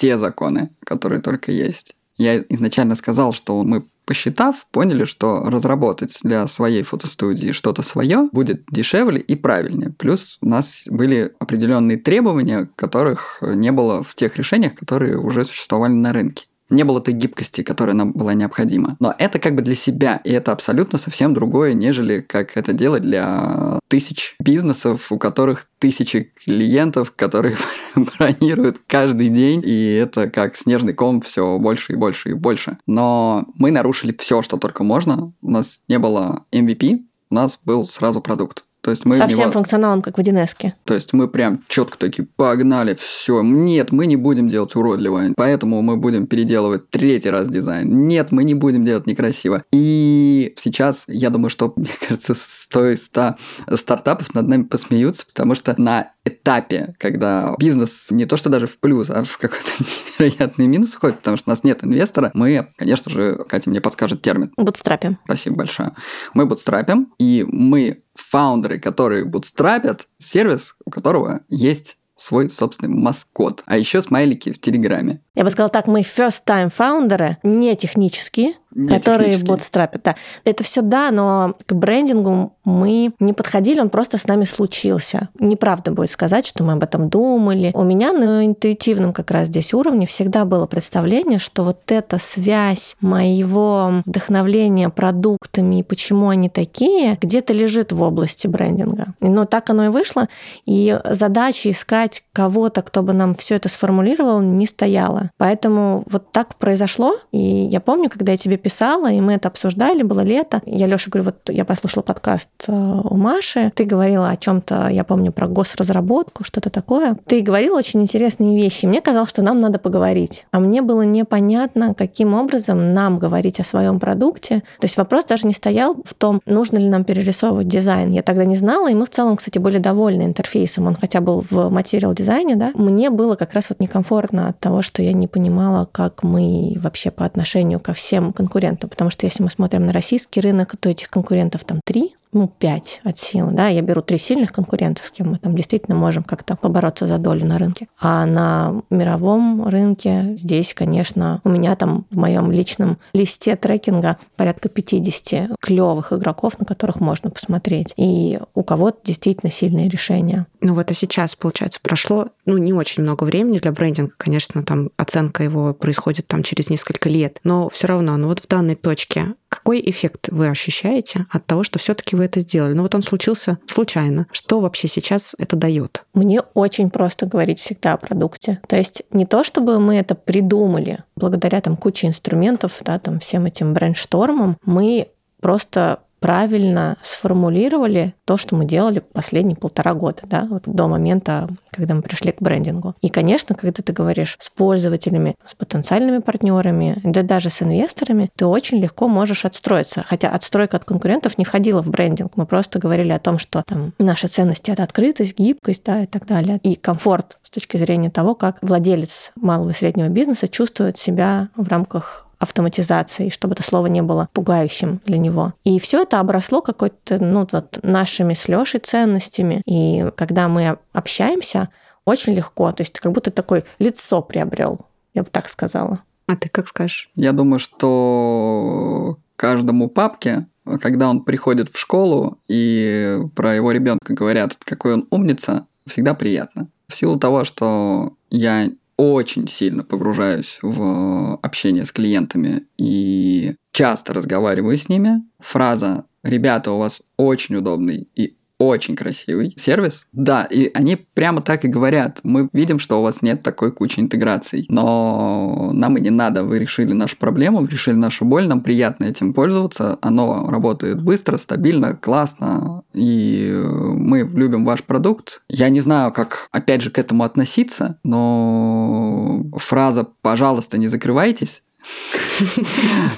[0.00, 1.94] все законы, которые только есть.
[2.20, 8.64] Я изначально сказал, что мы посчитав, поняли, что разработать для своей фотостудии что-то свое будет
[8.70, 9.94] дешевле и правильнее.
[9.98, 15.92] Плюс у нас были определенные требования, которых не было в тех решениях, которые уже существовали
[15.92, 18.96] на рынке не было той гибкости, которая нам была необходима.
[19.00, 23.02] Но это как бы для себя, и это абсолютно совсем другое, нежели как это делать
[23.02, 27.56] для тысяч бизнесов, у которых тысячи клиентов, которые
[27.94, 32.78] бронируют каждый день, и это как снежный ком все больше и больше и больше.
[32.86, 35.32] Но мы нарушили все, что только можно.
[35.42, 38.64] У нас не было MVP, у нас был сразу продукт.
[38.82, 39.52] То есть мы Со всем него...
[39.52, 40.46] функционалом, как в 1
[40.84, 43.42] То есть мы прям четко такие, погнали, все.
[43.42, 48.06] Нет, мы не будем делать уродливо, поэтому мы будем переделывать третий раз дизайн.
[48.06, 49.64] Нет, мы не будем делать некрасиво.
[49.72, 53.36] И сейчас, я думаю, что, мне кажется, 100 из 100
[53.74, 58.78] стартапов над нами посмеются, потому что на этапе, когда бизнес не то что даже в
[58.78, 59.70] плюс, а в какой-то
[60.18, 64.22] невероятный минус уходит, потому что у нас нет инвестора, мы, конечно же, Катя мне подскажет
[64.22, 64.52] термин.
[64.56, 65.18] Бутстрапим.
[65.24, 65.92] Спасибо большое.
[66.34, 73.62] Мы бутстрапим, и мы фаундеры, которые бутстрапят сервис, у которого есть свой собственный маскот.
[73.66, 75.22] А еще смайлики в Телеграме.
[75.34, 80.02] Я бы сказала так, мы first time фаундеры, не технические, не которые бутстрапят.
[80.04, 80.16] Да.
[80.44, 85.28] Это все да, но к брендингу мы не подходили, он просто с нами случился.
[85.38, 87.72] Неправда будет сказать, что мы об этом думали.
[87.74, 92.96] У меня на интуитивном как раз здесь уровне всегда было представление, что вот эта связь
[93.00, 99.14] моего вдохновления продуктами и почему они такие, где-то лежит в области брендинга.
[99.20, 100.28] Но так оно и вышло,
[100.66, 105.30] и задача искать кого-то, кто бы нам все это сформулировал, не стояла.
[105.38, 110.02] Поэтому вот так произошло, и я помню, когда я тебе писала, и мы это обсуждали,
[110.02, 110.62] было лето.
[110.64, 114.88] Я Лёше говорю, вот я послушала подкаст э, у Маши, ты говорила о чем то
[114.88, 117.16] я помню, про госразработку, что-то такое.
[117.26, 118.86] Ты говорила очень интересные вещи.
[118.86, 120.46] Мне казалось, что нам надо поговорить.
[120.52, 124.62] А мне было непонятно, каким образом нам говорить о своем продукте.
[124.78, 128.10] То есть вопрос даже не стоял в том, нужно ли нам перерисовывать дизайн.
[128.10, 130.86] Я тогда не знала, и мы в целом, кстати, были довольны интерфейсом.
[130.86, 132.70] Он хотя был в материал дизайне, да.
[132.74, 137.10] Мне было как раз вот некомфортно от того, что я не понимала, как мы вообще
[137.10, 138.49] по отношению ко всем конкурентам.
[138.88, 143.00] Потому что если мы смотрим на российский рынок, то этих конкурентов там три, ну, 5
[143.04, 146.56] от силы, да, я беру три сильных конкурента, с кем мы там действительно можем как-то
[146.56, 147.88] побороться за долю на рынке.
[148.00, 154.68] А на мировом рынке здесь, конечно, у меня там в моем личном листе трекинга порядка
[154.68, 157.92] 50 клевых игроков, на которых можно посмотреть.
[157.96, 160.46] И у кого-то действительно сильные решения.
[160.60, 164.90] Ну вот а сейчас, получается, прошло, ну, не очень много времени для брендинга, конечно, там
[164.96, 169.34] оценка его происходит там через несколько лет, но все равно, ну вот в данной точке
[169.48, 172.72] какой эффект вы ощущаете от того, что все-таки вы это сделали?
[172.72, 174.26] Ну вот он случился случайно.
[174.30, 176.04] Что вообще сейчас это дает?
[176.14, 178.60] Мне очень просто говорить всегда о продукте.
[178.68, 183.46] То есть не то, чтобы мы это придумали, благодаря там куче инструментов, да, там всем
[183.46, 185.08] этим брейнштормам, мы
[185.40, 191.94] просто правильно сформулировали то, что мы делали последние полтора года, да, вот до момента, когда
[191.94, 192.94] мы пришли к брендингу.
[193.00, 198.46] И, конечно, когда ты говоришь с пользователями, с потенциальными партнерами, да даже с инвесторами, ты
[198.46, 200.04] очень легко можешь отстроиться.
[200.06, 202.36] Хотя отстройка от конкурентов не входила в брендинг.
[202.36, 206.26] Мы просто говорили о том, что там наши ценности— это открытость, гибкость, да, и так
[206.26, 206.60] далее.
[206.62, 211.68] И комфорт с точки зрения того, как владелец малого и среднего бизнеса чувствует себя в
[211.68, 215.52] рамках автоматизации, чтобы это слово не было пугающим для него.
[215.62, 219.62] И все это обросло какой-то, ну, вот нашими с Лешей ценностями.
[219.66, 221.68] И когда мы общаемся,
[222.04, 222.72] очень легко.
[222.72, 224.80] То есть ты как будто такое лицо приобрел,
[225.14, 226.00] я бы так сказала.
[226.26, 227.10] А ты как скажешь?
[227.14, 230.46] Я думаю, что каждому папке,
[230.80, 236.68] когда он приходит в школу и про его ребенка говорят, какой он умница, всегда приятно.
[236.88, 244.76] В силу того, что я очень сильно погружаюсь в общение с клиентами и часто разговариваю
[244.76, 250.06] с ними, фраза «Ребята, у вас очень удобный и очень красивый сервис.
[250.12, 252.20] Да, и они прямо так и говорят.
[252.22, 256.44] Мы видим, что у вас нет такой кучи интеграций, но нам и не надо.
[256.44, 259.98] Вы решили нашу проблему, решили нашу боль, нам приятно этим пользоваться.
[260.02, 265.42] Оно работает быстро, стабильно, классно, и мы любим ваш продукт.
[265.48, 271.62] Я не знаю, как, опять же, к этому относиться, но фраза «пожалуйста, не закрывайтесь»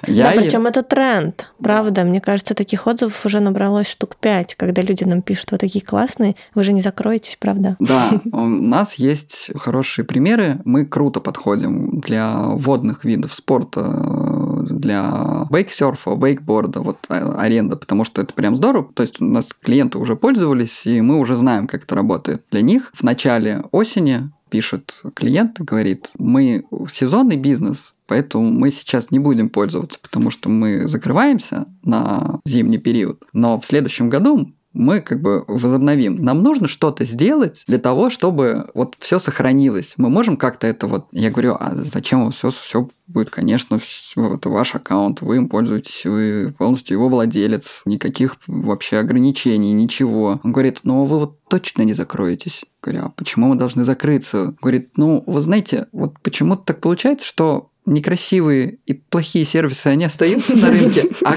[0.07, 2.05] Да, причем это тренд, правда.
[2.05, 6.37] Мне кажется, таких отзывов уже набралось штук пять, когда люди нам пишут, вы такие классные,
[6.55, 7.77] вы же не закроетесь, правда?
[7.79, 10.61] Да, у нас есть хорошие примеры.
[10.65, 18.23] Мы круто подходим для водных видов спорта, для вейксерфа, вейкборда, вот а, аренда, потому что
[18.23, 18.89] это прям здорово.
[18.95, 22.45] То есть у нас клиенты уже пользовались, и мы уже знаем, как это работает.
[22.51, 29.11] Для них в начале осени пишет клиент и говорит, мы сезонный бизнес, поэтому мы сейчас
[29.11, 33.23] не будем пользоваться, потому что мы закрываемся на зимний период.
[33.33, 36.17] Но в следующем году мы как бы возобновим.
[36.17, 39.95] Нам нужно что-то сделать для того, чтобы вот все сохранилось.
[39.97, 41.07] Мы можем как-то это вот...
[41.13, 43.79] Я говорю, а зачем все, все будет, конечно,
[44.17, 50.41] это ваш аккаунт, вы им пользуетесь, вы полностью его владелец, никаких вообще ограничений, ничего.
[50.43, 52.65] Он говорит, ну вы вот точно не закроетесь.
[52.83, 54.55] Говорю, а почему мы должны закрыться?
[54.61, 60.57] Говорит, ну, вы знаете, вот почему-то так получается, что некрасивые и плохие сервисы, они остаются
[60.57, 61.37] на рынке, а,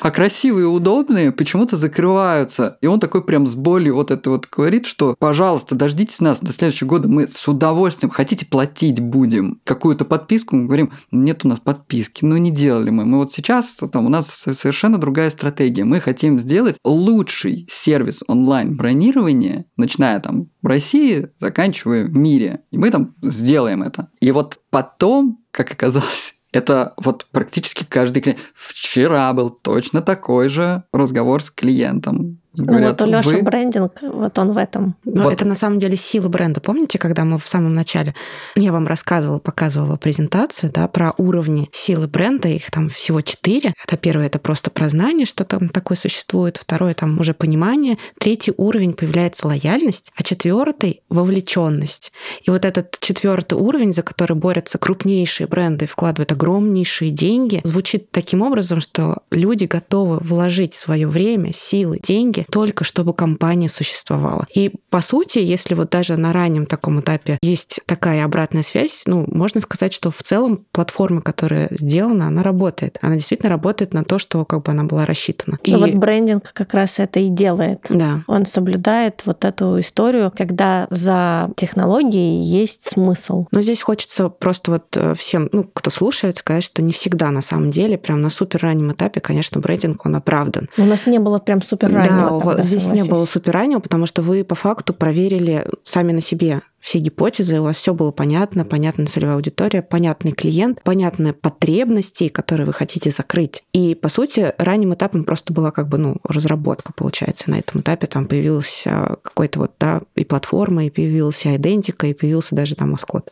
[0.00, 2.78] а красивые и удобные почему-то закрываются.
[2.80, 6.52] И он такой прям с болью вот это вот говорит, что, пожалуйста, дождитесь нас до
[6.52, 11.58] следующего года, мы с удовольствием, хотите платить будем какую-то подписку, мы говорим, нет у нас
[11.58, 13.04] подписки, ну не делали мы.
[13.04, 15.84] Мы вот сейчас, там у нас совершенно другая стратегия.
[15.84, 22.62] Мы хотим сделать лучший сервис онлайн-бронирования, начиная там в России, заканчивая в мире.
[22.70, 24.10] И мы там сделаем это.
[24.20, 28.40] И вот потом, как оказалось, это вот практически каждый клиент.
[28.54, 32.40] Вчера был точно такой же разговор с клиентом.
[32.54, 33.42] Говорят, ну, вот у Лёши вы...
[33.42, 34.96] брендинг, вот он в этом.
[35.04, 35.32] Но вот.
[35.32, 36.60] это на самом деле сила бренда.
[36.60, 38.14] Помните, когда мы в самом начале,
[38.56, 43.74] я вам рассказывала, показывала презентацию, да, про уровни силы бренда, их там всего четыре.
[43.86, 46.56] Это первое, это просто про знание, что там такое существует.
[46.56, 47.98] Второе, там уже понимание.
[48.18, 52.12] Третий уровень появляется лояльность, а четвертый вовлеченность.
[52.42, 58.40] И вот этот четвертый уровень, за который борются крупнейшие бренды, вкладывают огромнейшие деньги, звучит таким
[58.40, 64.46] образом, что люди готовы вложить свое время, силы, деньги только чтобы компания существовала.
[64.54, 69.24] И по сути, если вот даже на раннем таком этапе есть такая обратная связь, ну,
[69.28, 72.98] можно сказать, что в целом платформа, которая сделана, она работает.
[73.02, 75.58] Она действительно работает на то, что как бы она была рассчитана.
[75.64, 75.74] И...
[75.74, 77.86] вот брендинг как раз это и делает.
[77.88, 78.22] Да.
[78.26, 83.46] Он соблюдает вот эту историю, когда за технологией есть смысл.
[83.50, 87.42] Но здесь хочется просто вот э, всем, ну, кто слушает, сказать, что не всегда на
[87.42, 90.68] самом деле, прям на супер раннем этапе, конечно, брендинг, он оправдан.
[90.76, 92.27] У нас не было прям супер раннего.
[92.30, 93.04] Да, вот здесь согласись.
[93.04, 97.60] не было супер раннего, потому что вы по факту проверили сами на себе все гипотезы,
[97.60, 103.10] у вас все было понятно, понятная целевая аудитория, понятный клиент, понятные потребности, которые вы хотите
[103.10, 103.64] закрыть.
[103.72, 107.50] И, по сути, ранним этапом просто была как бы, ну, разработка, получается.
[107.50, 112.54] На этом этапе там появился какой-то вот, да, и платформа, и появился идентика, и появился
[112.54, 113.30] даже там маскот.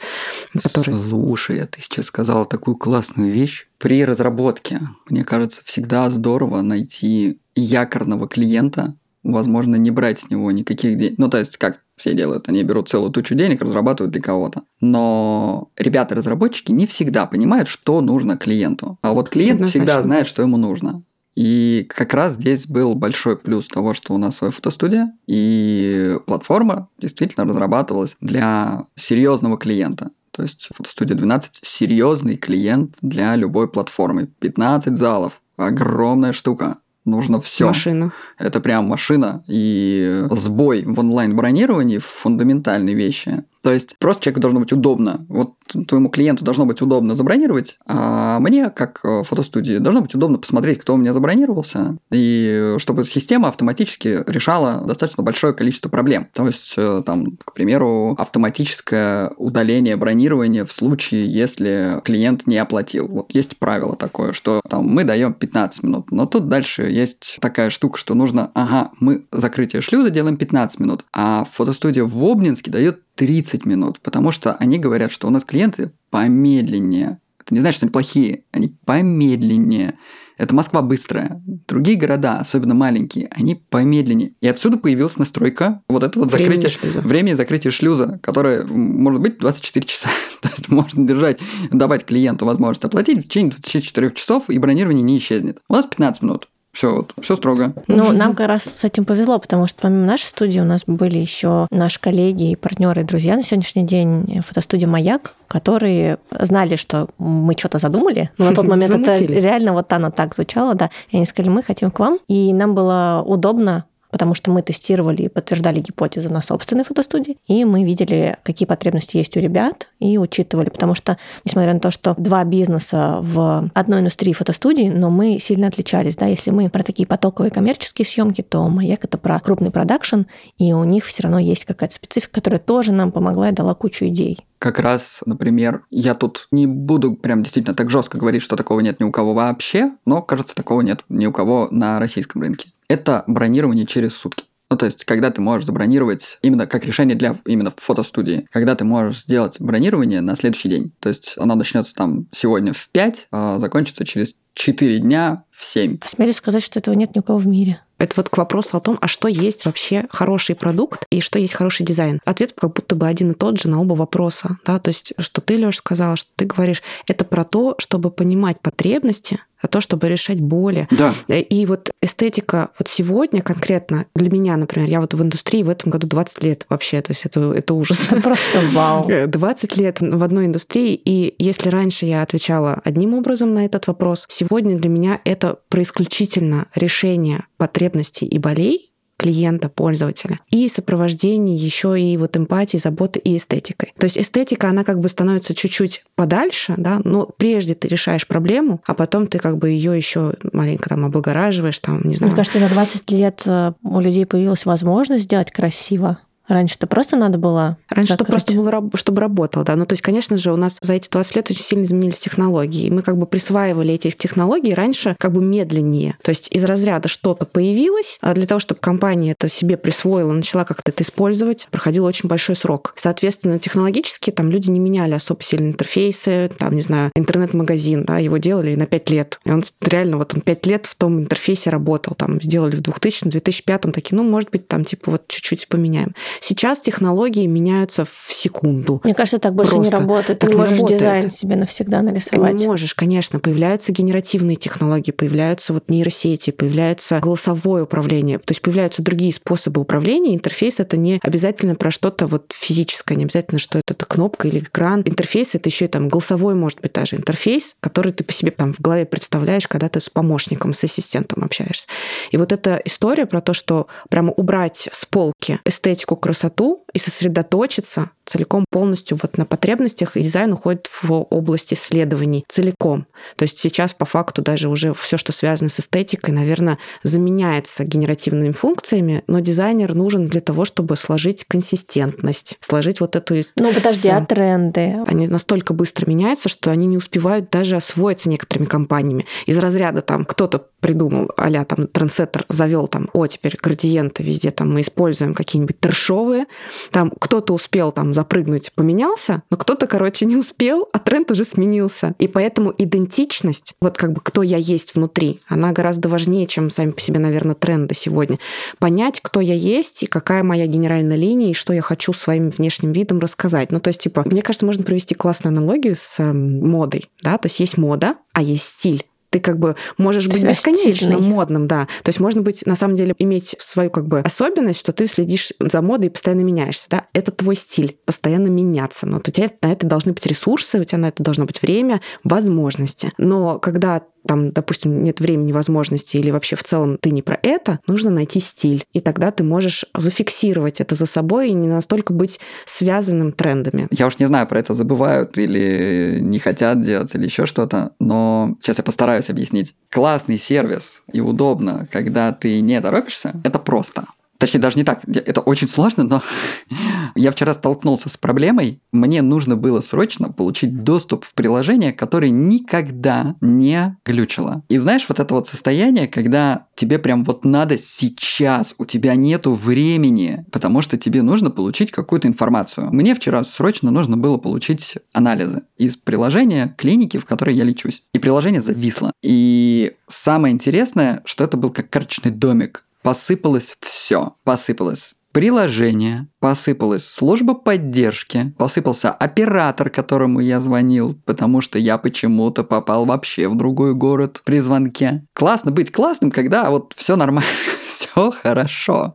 [0.53, 1.09] Который...
[1.09, 3.69] Слушай, а ты сейчас сказала такую классную вещь.
[3.79, 10.97] При разработке, мне кажется, всегда здорово найти якорного клиента, возможно, не брать с него никаких
[10.97, 11.19] денег.
[11.19, 14.63] Ну, то есть, как все делают, они берут целую тучу денег, разрабатывают для кого-то.
[14.81, 18.99] Но ребята-разработчики не всегда понимают, что нужно клиенту.
[19.03, 19.81] А вот клиент Однозначно.
[19.81, 21.03] всегда знает, что ему нужно.
[21.35, 26.89] И как раз здесь был большой плюс того, что у нас своя фотостудия, и платформа
[26.99, 30.11] действительно разрабатывалась для серьезного клиента.
[30.31, 34.27] То есть фотостудия 12– серьезный клиент для любой платформы.
[34.27, 35.41] 15 залов.
[35.57, 37.67] Огромная штука нужно все.
[37.67, 38.13] Машина.
[38.39, 39.45] Это прям машина.
[39.49, 43.45] И сбой в онлайн-бронировании– фундаментальные вещи.
[43.67, 45.27] То есть просто человеку должно быть удобно.
[45.29, 45.55] Вот
[45.89, 50.79] твоему клиенту должно быть удобно забронировать, а мне, как э, фотостудии, должно быть удобно посмотреть,
[50.79, 56.29] кто у меня забронировался, и чтобы система автоматически решала достаточно большое количество проблем.
[56.33, 63.09] То есть, э, там, к примеру, автоматическое удаление бронирования в случае, если клиент не оплатил.
[63.09, 67.71] Вот есть правило такое, что там мы даем 15 минут, но тут дальше есть такая
[67.71, 73.01] штука, что нужно, ага, мы закрытие шлюза делаем 15 минут, а фотостудия в Обнинске дает
[73.17, 77.87] 30 минут, потому что они говорят, что у нас клиенты помедленнее Это не значит, что
[77.87, 79.99] они плохие, они помедленнее.
[80.39, 81.43] Это Москва быстрая.
[81.67, 84.33] Другие города, особенно маленькие, они помедленнее.
[84.43, 87.01] И отсюда появилась настройка вот это вот Времени закрытие, шлюза.
[87.01, 90.11] время закрытия шлюза, которое может быть 24 часа.
[90.43, 95.17] То есть можно держать, давать клиенту возможность оплатить в течение 24 часов, и бронирование не
[95.17, 95.59] исчезнет.
[95.69, 96.49] У нас 15 минут.
[96.77, 97.73] Все, вот, все строго.
[97.87, 101.17] Ну, нам как раз с этим повезло, потому что помимо нашей студии у нас были
[101.17, 107.09] еще наши коллеги и партнеры и друзья на сегодняшний день фотостудия «Маяк», которые знали, что
[107.17, 108.31] мы что-то задумали.
[108.37, 110.91] Но на тот момент это реально вот оно так звучало, да.
[111.09, 112.19] И они сказали, мы хотим к вам.
[112.29, 117.67] И нам было удобно потому что мы тестировали и подтверждали гипотезу на собственной фотостудии, и
[117.67, 122.15] мы видели, какие потребности есть у ребят, и учитывали, потому что, несмотря на то, что
[122.17, 127.07] два бизнеса в одной индустрии фотостудии, но мы сильно отличались, да, если мы про такие
[127.07, 130.23] потоковые коммерческие съемки, то Маяк это про крупный продакшн,
[130.57, 134.07] и у них все равно есть какая-то специфика, которая тоже нам помогла и дала кучу
[134.07, 134.39] идей.
[134.59, 138.99] Как раз, например, я тут не буду прям действительно так жестко говорить, что такого нет
[138.99, 142.71] ни у кого вообще, но, кажется, такого нет ни у кого на российском рынке.
[142.89, 144.45] Это бронирование через сутки.
[144.69, 148.85] Ну, то есть, когда ты можешь забронировать именно как решение для именно фотостудии, когда ты
[148.85, 150.93] можешь сделать бронирование на следующий день.
[150.99, 155.99] То есть, оно начнется там сегодня в 5, а закончится через 4 дня в 7.
[156.01, 157.81] Осмелюсь сказать, что этого нет ни у кого в мире.
[157.99, 161.55] Это вот к вопросу о том, а что есть вообще хороший продукт и что есть
[161.55, 162.21] хороший дизайн.
[162.25, 164.59] Ответ как будто бы один и тот же на оба вопроса.
[164.67, 164.79] Да?
[164.79, 169.41] То есть, что ты, Лёш, сказала, что ты говоришь, это про то, чтобы понимать потребности,
[169.61, 170.89] а то, чтобы решать боли.
[170.91, 171.15] Да.
[171.29, 175.91] И вот эстетика вот сегодня конкретно для меня, например, я вот в индустрии в этом
[175.91, 177.99] году 20 лет вообще, то есть это, это ужас.
[178.11, 179.07] Это просто вау.
[179.27, 184.27] 20 лет в одной индустрии, и если раньше я отвечала одним образом на этот вопрос,
[184.29, 188.93] сегодня для меня это про исключительно решение потребностей и болей
[189.27, 190.39] клиента, пользователя.
[190.51, 193.93] И сопровождение еще и вот эмпатии, заботы и эстетикой.
[193.99, 198.81] То есть эстетика, она как бы становится чуть-чуть подальше, да, но прежде ты решаешь проблему,
[198.87, 202.33] а потом ты как бы ее еще маленько там облагораживаешь, там, не знаю.
[202.33, 206.19] Мне кажется, за 20 лет э, у людей появилась возможность сделать красиво.
[206.49, 208.29] Раньше-то просто надо было Раньше закрыть.
[208.29, 209.77] просто было, чтобы работало, да.
[209.77, 212.87] Ну, то есть, конечно же, у нас за эти 20 лет очень сильно изменились технологии.
[212.87, 216.17] И мы как бы присваивали эти технологии раньше как бы медленнее.
[216.23, 220.65] То есть из разряда что-то появилось, а для того, чтобы компания это себе присвоила, начала
[220.65, 222.93] как-то это использовать, проходил очень большой срок.
[222.97, 228.37] Соответственно, технологически там люди не меняли особо сильно интерфейсы, там, не знаю, интернет-магазин, да, его
[228.37, 229.41] делали на 5 лет.
[229.45, 232.15] И он реально вот он 5 лет в том интерфейсе работал.
[232.15, 236.15] Там сделали в 2000-2005 такие, ну, может быть, там типа вот чуть-чуть поменяем.
[236.41, 239.01] Сейчас технологии меняются в секунду.
[239.05, 240.39] Мне кажется, так больше Просто не работает.
[240.39, 241.01] так Ты не можешь работает.
[241.01, 242.55] дизайн себе навсегда нарисовать.
[242.55, 243.41] Не можешь, конечно.
[243.41, 248.39] Появляются генеративные технологии, появляются вот нейросети, появляется голосовое управление.
[248.39, 250.35] То есть появляются другие способы управления.
[250.35, 255.03] Интерфейс— это не обязательно про что-то вот физическое, не обязательно, что это, кнопка или экран.
[255.05, 258.73] Интерфейс— это еще и там голосовой, может быть, даже интерфейс, который ты по себе там
[258.73, 261.87] в голове представляешь, когда ты с помощником, с ассистентом общаешься.
[262.31, 268.11] И вот эта история про то, что прямо убрать с полки эстетику, красоту и сосредоточиться
[268.27, 273.07] целиком полностью вот на потребностях, и дизайн уходит в область исследований целиком.
[273.37, 278.53] То есть сейчас по факту даже уже все, что связано с эстетикой, наверное, заменяется генеративными
[278.53, 283.37] функциями, но дизайнер нужен для того, чтобы сложить консистентность, сложить вот эту...
[283.57, 284.97] Ну, подожди, а тренды?
[285.07, 289.27] они настолько быстро меняются, что они не успевают даже освоиться некоторыми компаниями.
[289.47, 294.73] Из разряда там кто-то придумал, а там трендсеттер завел там, о, теперь градиенты везде там
[294.73, 296.47] мы используем какие-нибудь трешовые,
[296.91, 302.15] там кто-то успел там запрыгнуть, поменялся, но кто-то, короче, не успел, а тренд уже сменился.
[302.19, 306.91] И поэтому идентичность, вот как бы кто я есть внутри, она гораздо важнее, чем сами
[306.91, 308.39] по себе, наверное, тренды сегодня.
[308.79, 312.93] Понять, кто я есть и какая моя генеральная линия, и что я хочу своим внешним
[312.93, 313.71] видом рассказать.
[313.71, 317.47] Ну, то есть, типа, мне кажется, можно провести классную аналогию с эм, модой, да, то
[317.47, 319.05] есть есть мода, а есть стиль.
[319.31, 321.29] Ты как бы можешь быть бесконечно стильный.
[321.29, 321.87] модным, да.
[322.03, 325.53] То есть можно быть, на самом деле, иметь свою как бы особенность, что ты следишь
[325.61, 327.07] за модой и постоянно меняешься, да.
[327.13, 329.07] Это твой стиль, постоянно меняться.
[329.07, 332.01] Но у тебя на это должны быть ресурсы, у тебя на это должно быть время,
[332.25, 333.13] возможности.
[333.19, 337.81] Но когда там, допустим, нет времени, возможности, или вообще в целом ты не про это,
[337.87, 338.85] нужно найти стиль.
[338.93, 343.89] И тогда ты можешь зафиксировать это за собой и не настолько быть связанным трендами.
[343.91, 348.57] Я уж не знаю, про это забывают или не хотят делать, или еще что-то, но
[348.61, 349.75] сейчас я постараюсь объяснить.
[349.91, 354.05] Классный сервис и удобно, когда ты не торопишься, это просто.
[354.39, 355.03] Точнее, даже не так.
[355.07, 356.23] Это очень сложно, но
[357.15, 358.81] я вчера столкнулся с проблемой.
[358.93, 364.63] Мне нужно было срочно получить доступ в приложение, которое никогда не глючило.
[364.69, 369.55] И знаешь, вот это вот состояние, когда тебе прям вот надо сейчас, у тебя нету
[369.55, 372.93] времени, потому что тебе нужно получить какую-то информацию.
[372.93, 378.03] Мне вчера срочно нужно было получить анализы из приложения клиники, в которой я лечусь.
[378.13, 379.13] И приложение зависло.
[379.23, 384.35] И самое интересное, что это был как карточный домик посыпалось все.
[384.43, 393.07] Посыпалось приложение, посыпалась служба поддержки, посыпался оператор, которому я звонил, потому что я почему-то попал
[393.07, 395.25] вообще в другой город при звонке.
[395.35, 397.49] Классно быть классным, когда вот все нормально,
[397.87, 399.15] все хорошо.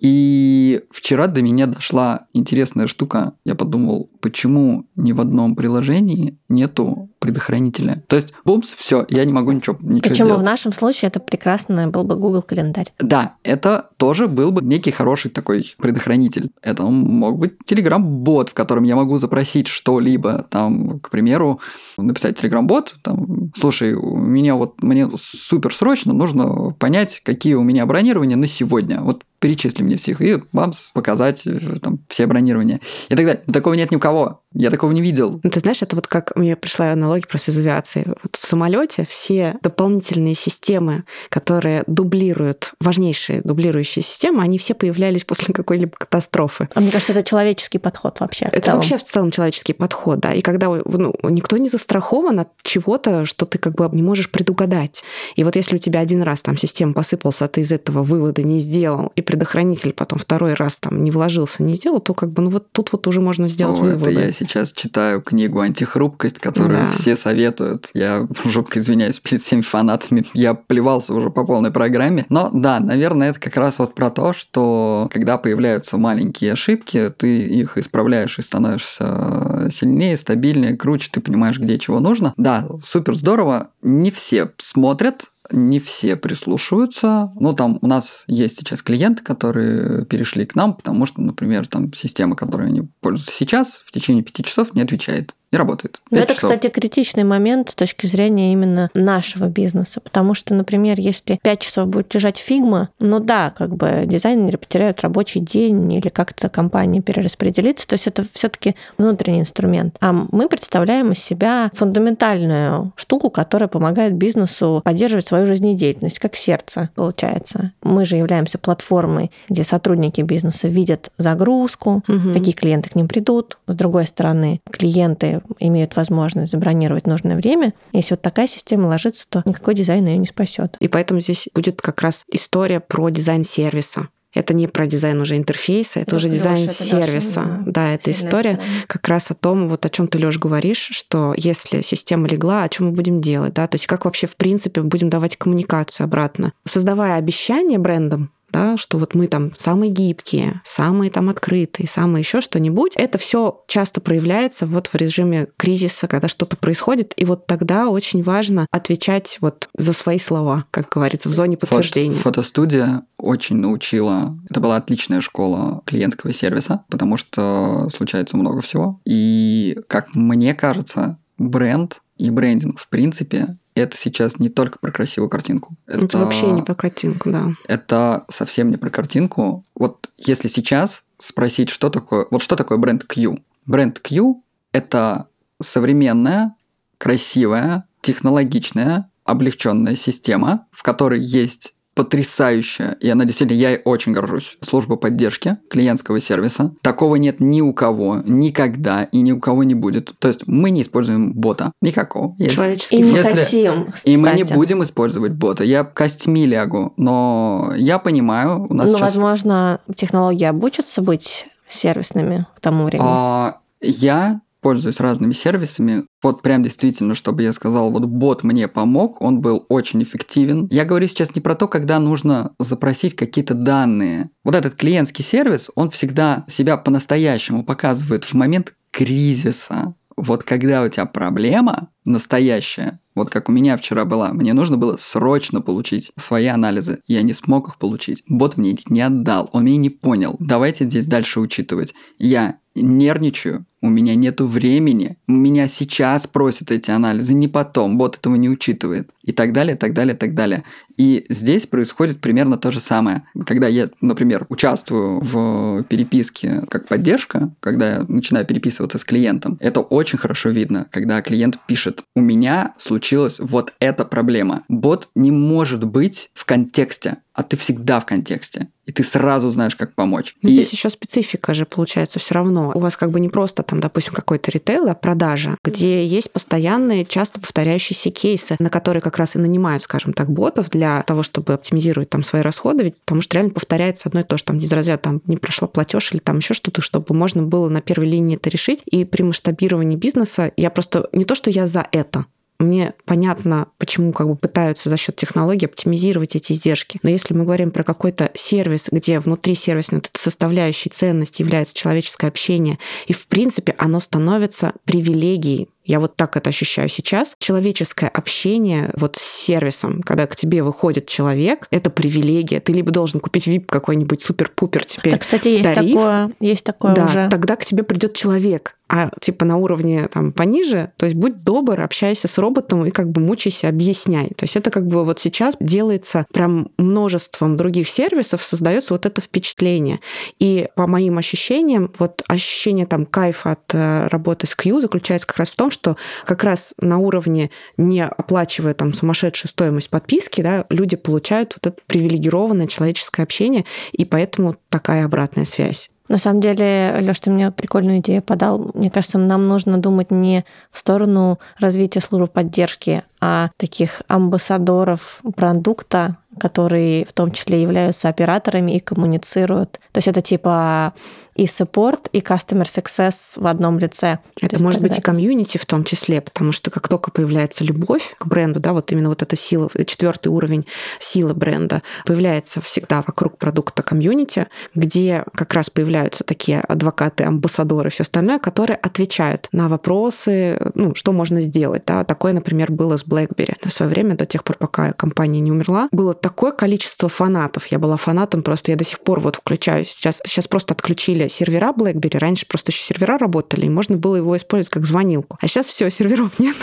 [0.00, 3.32] И вчера до меня дошла интересная штука.
[3.44, 8.04] Я подумал, почему ни в одном приложении нету предохранителя.
[8.06, 10.42] То есть, бумс, все, я не могу ничего, ничего Почему сделать.
[10.42, 12.92] в нашем случае это прекрасно был бы Google календарь.
[13.00, 16.50] Да, это тоже был бы некий хороший такой предохранитель.
[16.62, 20.46] Это мог быть Telegram-бот, в котором я могу запросить что-либо.
[20.48, 21.60] Там, к примеру,
[21.96, 27.84] написать Telegram-бот, там, слушай, у меня вот, мне супер срочно нужно понять, какие у меня
[27.84, 29.00] бронирования на сегодня.
[29.00, 33.42] Вот перечисли мне всех и вам показать э, там все бронирования и так далее.
[33.46, 34.42] Но такого нет ни у кого.
[34.54, 35.40] Я такого не видел.
[35.42, 38.04] Ну, ты знаешь, это вот как мне пришла аналогия просто из авиации.
[38.06, 45.52] Вот в самолете все дополнительные системы, которые дублируют, важнейшие дублирующие системы, они все появлялись после
[45.52, 46.68] какой-либо катастрофы.
[46.74, 48.46] А мне кажется, это человеческий подход вообще.
[48.46, 48.78] Это целом.
[48.78, 50.32] вообще в целом человеческий подход, да.
[50.32, 55.02] И когда ну, никто не застрахован от чего-то, что ты как бы не можешь предугадать.
[55.36, 58.42] И вот если у тебя один раз там система посыпался, а ты из этого вывода
[58.42, 62.42] не сделал, и предохранитель потом второй раз там не вложился, не сделал, то как бы
[62.42, 64.10] ну вот тут вот уже можно сделать О, выводы.
[64.12, 66.90] Это я сейчас читаю книгу «Антихрупкость», которую да.
[66.90, 67.90] все советуют.
[67.94, 70.24] Я жутко извиняюсь перед всеми фанатами.
[70.34, 72.26] Я плевался уже по полной программе.
[72.28, 77.42] Но да, наверное, это как раз вот про то, что когда появляются маленькие ошибки, ты
[77.42, 82.34] их исправляешь и становишься сильнее, стабильнее, круче, ты понимаешь, где чего нужно.
[82.36, 83.70] Да, супер здорово.
[83.82, 87.32] Не все смотрят не все прислушиваются.
[87.38, 91.92] Ну, там у нас есть сейчас клиенты, которые перешли к нам, потому что, например, там
[91.92, 96.00] система, которой они пользуются сейчас, в течение пяти часов не отвечает и работает.
[96.10, 96.50] Но это, часов.
[96.50, 101.88] кстати, критичный момент с точки зрения именно нашего бизнеса, потому что, например, если 5 часов
[101.88, 107.88] будет лежать Figma, ну да, как бы дизайнеры потеряют рабочий день или как-то компания перераспределится,
[107.88, 109.96] то есть это все таки внутренний инструмент.
[110.00, 116.90] А мы представляем из себя фундаментальную штуку, которая помогает бизнесу поддерживать свою жизнедеятельность, как сердце,
[116.94, 117.72] получается.
[117.82, 122.34] Мы же являемся платформой, где сотрудники бизнеса видят загрузку, угу.
[122.34, 123.58] какие клиенты к ним придут.
[123.66, 127.74] С другой стороны, клиенты имеют возможность забронировать нужное время.
[127.92, 130.76] Если вот такая система ложится, то никакой дизайн ее не спасет.
[130.80, 134.08] И поэтому здесь будет как раз история про дизайн сервиса.
[134.34, 137.40] Это не про дизайн уже интерфейса, это да, уже дизайн Лёша, сервиса.
[137.62, 138.84] Это да, это история сторона.
[138.86, 142.68] как раз о том, вот о чем ты, Лёш, говоришь, что если система легла, о
[142.68, 146.52] чем мы будем делать, да, то есть как вообще в принципе будем давать коммуникацию обратно.
[146.66, 152.40] Создавая обещание брендам, да, что вот мы там самые гибкие, самые там открытые, самые еще
[152.40, 152.92] что-нибудь.
[152.96, 158.22] Это все часто проявляется вот в режиме кризиса, когда что-то происходит, и вот тогда очень
[158.22, 162.14] важно отвечать вот за свои слова, как говорится, в зоне подтверждения.
[162.14, 164.38] Фото фотостудия очень научила.
[164.48, 169.00] Это была отличная школа клиентского сервиса, потому что случается много всего.
[169.04, 175.28] И, как мне кажется, бренд и брендинг в принципе это сейчас не только про красивую
[175.28, 175.76] картинку.
[175.86, 177.48] Это, это вообще не про картинку, да.
[177.66, 179.64] Это совсем не про картинку.
[179.74, 183.38] Вот если сейчас спросить, что такое, вот что такое бренд Q?
[183.66, 185.28] Бренд Q– это
[185.60, 186.54] современная,
[186.98, 194.94] красивая, технологичная, облегченная система, в которой есть потрясающая, и она действительно, я очень горжусь, служба
[194.94, 196.72] поддержки клиентского сервиса.
[196.80, 200.12] Такого нет ни у кого, никогда и ни у кого не будет.
[200.20, 202.36] То есть мы не используем бота никакого.
[202.38, 205.64] Если, Человеческий и не если, хотим, И мы не будем использовать бота.
[205.64, 209.16] Я костьми лягу, но я понимаю, у нас Ну, сейчас...
[209.16, 213.08] возможно, технологии обучатся быть сервисными к тому времени.
[213.10, 216.04] А, я пользуюсь разными сервисами.
[216.22, 220.66] Вот прям действительно, чтобы я сказал, вот бот мне помог, он был очень эффективен.
[220.70, 224.30] Я говорю сейчас не про то, когда нужно запросить какие-то данные.
[224.44, 229.94] Вот этот клиентский сервис, он всегда себя по-настоящему показывает в момент кризиса.
[230.16, 234.96] Вот когда у тебя проблема настоящая, вот как у меня вчера была, мне нужно было
[234.96, 237.00] срочно получить свои анализы.
[237.06, 238.24] Я не смог их получить.
[238.28, 240.36] Бот мне не отдал, он меня не понял.
[240.40, 241.94] Давайте здесь дальше учитывать.
[242.18, 248.34] Я нервничаю, у меня нету времени, меня сейчас просят эти анализы, не потом, бот этого
[248.36, 249.10] не учитывает.
[249.22, 250.64] И так далее, так далее, так далее.
[250.96, 253.24] И здесь происходит примерно то же самое.
[253.46, 259.80] Когда я, например, участвую в переписке как поддержка, когда я начинаю переписываться с клиентом, это
[259.80, 264.64] очень хорошо видно, когда клиент пишет, у меня случилась вот эта проблема.
[264.68, 269.76] Бот не может быть в контексте а ты всегда в контексте, и ты сразу знаешь,
[269.76, 270.34] как помочь.
[270.42, 270.52] Но и...
[270.52, 272.72] здесь еще специфика же получается все равно.
[272.74, 277.04] У вас как бы не просто там, допустим, какой-то ритейл, а продажа, где есть постоянные,
[277.04, 281.52] часто повторяющиеся кейсы, на которые как раз и нанимают, скажем так, ботов для того, чтобы
[281.52, 284.72] оптимизировать там свои расходы, ведь потому что реально повторяется одно и то же, там из
[284.72, 288.36] разряда там не прошла платеж или там еще что-то, чтобы можно было на первой линии
[288.36, 288.82] это решить.
[288.86, 292.24] И при масштабировании бизнеса я просто не то, что я за это,
[292.58, 296.98] мне понятно, почему как бы пытаются за счет технологий оптимизировать эти издержки.
[297.02, 302.78] Но если мы говорим про какой-то сервис, где внутри сервисной составляющей ценности является человеческое общение,
[303.06, 307.34] и в принципе оно становится привилегией я вот так это ощущаю сейчас.
[307.38, 312.60] Человеческое общение вот с сервисом, когда к тебе выходит человек, это привилегия.
[312.60, 315.12] Ты либо должен купить VIP какой-нибудь супер-пупер тебе.
[315.12, 317.28] Так, кстати, есть тариф, такое, есть такое да, уже.
[317.30, 321.80] Тогда к тебе придет человек а типа на уровне там пониже, то есть будь добр,
[321.80, 324.28] общайся с роботом и как бы мучайся, объясняй.
[324.28, 329.20] То есть это как бы вот сейчас делается прям множеством других сервисов, создается вот это
[329.20, 330.00] впечатление.
[330.38, 335.38] И по моим ощущениям, вот ощущение там кайфа от э, работы с Q заключается как
[335.38, 340.64] раз в том, что как раз на уровне, не оплачивая там сумасшедшую стоимость подписки, да,
[340.70, 345.90] люди получают вот это привилегированное человеческое общение, и поэтому такая обратная связь.
[346.08, 348.70] На самом деле, Лёш, ты мне прикольную идею подал.
[348.74, 356.16] Мне кажется, нам нужно думать не в сторону развития службы поддержки, а таких амбассадоров продукта,
[356.38, 359.80] которые в том числе являются операторами и коммуницируют.
[359.92, 360.94] То есть это типа
[361.38, 364.18] и support, и customer success в одном лице.
[364.42, 368.26] Это может быть и комьюнити в том числе, потому что как только появляется любовь к
[368.26, 370.66] бренду, да, вот именно вот эта сила, четвертый уровень
[370.98, 378.02] силы бренда появляется всегда вокруг продукта комьюнити, где как раз появляются такие адвокаты, амбассадоры, все
[378.02, 381.84] остальное, которые отвечают на вопросы, ну, что можно сделать.
[381.86, 382.02] Да.
[382.02, 383.56] Такое, например, было с BlackBerry.
[383.64, 387.66] На свое время, до тех пор, пока компания не умерла, было такое количество фанатов.
[387.66, 389.84] Я была фанатом, просто я до сих пор вот включаю.
[389.84, 392.18] Сейчас, сейчас просто отключили сервера BlackBerry.
[392.18, 395.38] Раньше просто еще сервера работали, и можно было его использовать как звонилку.
[395.40, 396.56] А сейчас все, серверов нет.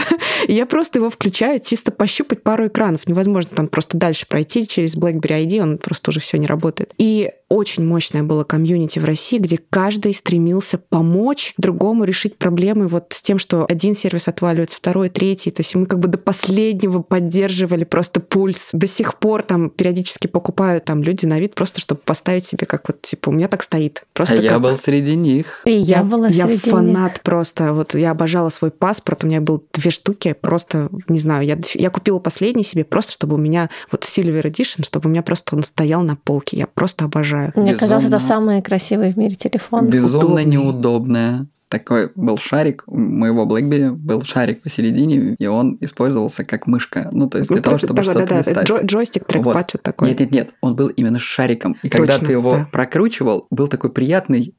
[0.47, 3.07] и я просто его включаю, чисто пощупать пару экранов.
[3.07, 6.93] Невозможно там просто дальше пройти через BlackBerry ID, он просто уже все не работает.
[6.97, 13.07] И очень мощное было комьюнити в России, где каждый стремился помочь другому решить проблемы вот
[13.09, 15.51] с тем, что один сервис отваливается, второй, третий.
[15.51, 18.69] То есть мы как бы до последнего поддерживали просто пульс.
[18.73, 22.87] До сих пор там периодически покупают там люди на вид просто, чтобы поставить себе как
[22.89, 24.03] вот, типа, у меня так стоит.
[24.13, 24.45] Просто а как...
[24.45, 25.61] я был среди них.
[25.65, 27.21] И я, я была я среди фанат них.
[27.21, 27.73] просто.
[27.73, 31.89] Вот я обожала свой паспорт, у меня был две штуки, просто, не знаю, я, я
[31.89, 35.63] купила последний себе просто, чтобы у меня вот Silver Edition, чтобы у меня просто он
[35.63, 36.57] стоял на полке.
[36.57, 37.63] Я просто обожаю обожаю.
[37.63, 37.79] Мне Безумно.
[37.79, 39.87] казалось, это самый красивый в мире телефон.
[39.89, 40.45] Безумно Удобный.
[40.45, 41.45] неудобное.
[41.67, 47.09] Такой был шарик, у моего BlackBerry был шарик посередине, и он использовался как мышка.
[47.11, 49.69] Ну, то есть для Ну, того, чтобы да, что-то да, да, джой- джойстик, трекпад, Вот.
[49.69, 50.09] что-то такое.
[50.09, 51.75] Нет, нет, нет, он был именно шариком.
[51.81, 52.69] И когда Точно, ты его да.
[52.71, 54.53] прокручивал, был такой приятный.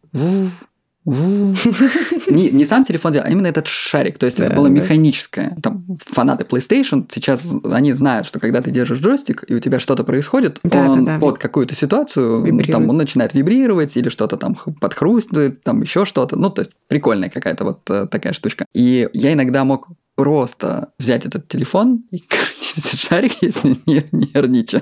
[1.06, 4.18] Не, не сам телефон делал, а именно этот шарик.
[4.18, 4.74] То есть это Да, было да.
[4.74, 5.56] механическое.
[5.62, 10.04] Там фанаты PlayStation сейчас они знают, что когда ты держишь джойстик и у тебя что-то
[10.04, 11.20] происходит, Да, он да, да.
[11.20, 12.72] под какую-то ситуацию Вибрирует.
[12.72, 16.36] там он начинает вибрировать или что-то там подхрустывает, там еще что-то.
[16.36, 18.64] Ну, то есть прикольная какая-то вот э, такая штучка.
[18.74, 24.80] И я иногда мог просто взять этот телефон и крутить этот шарик, если не нервничал.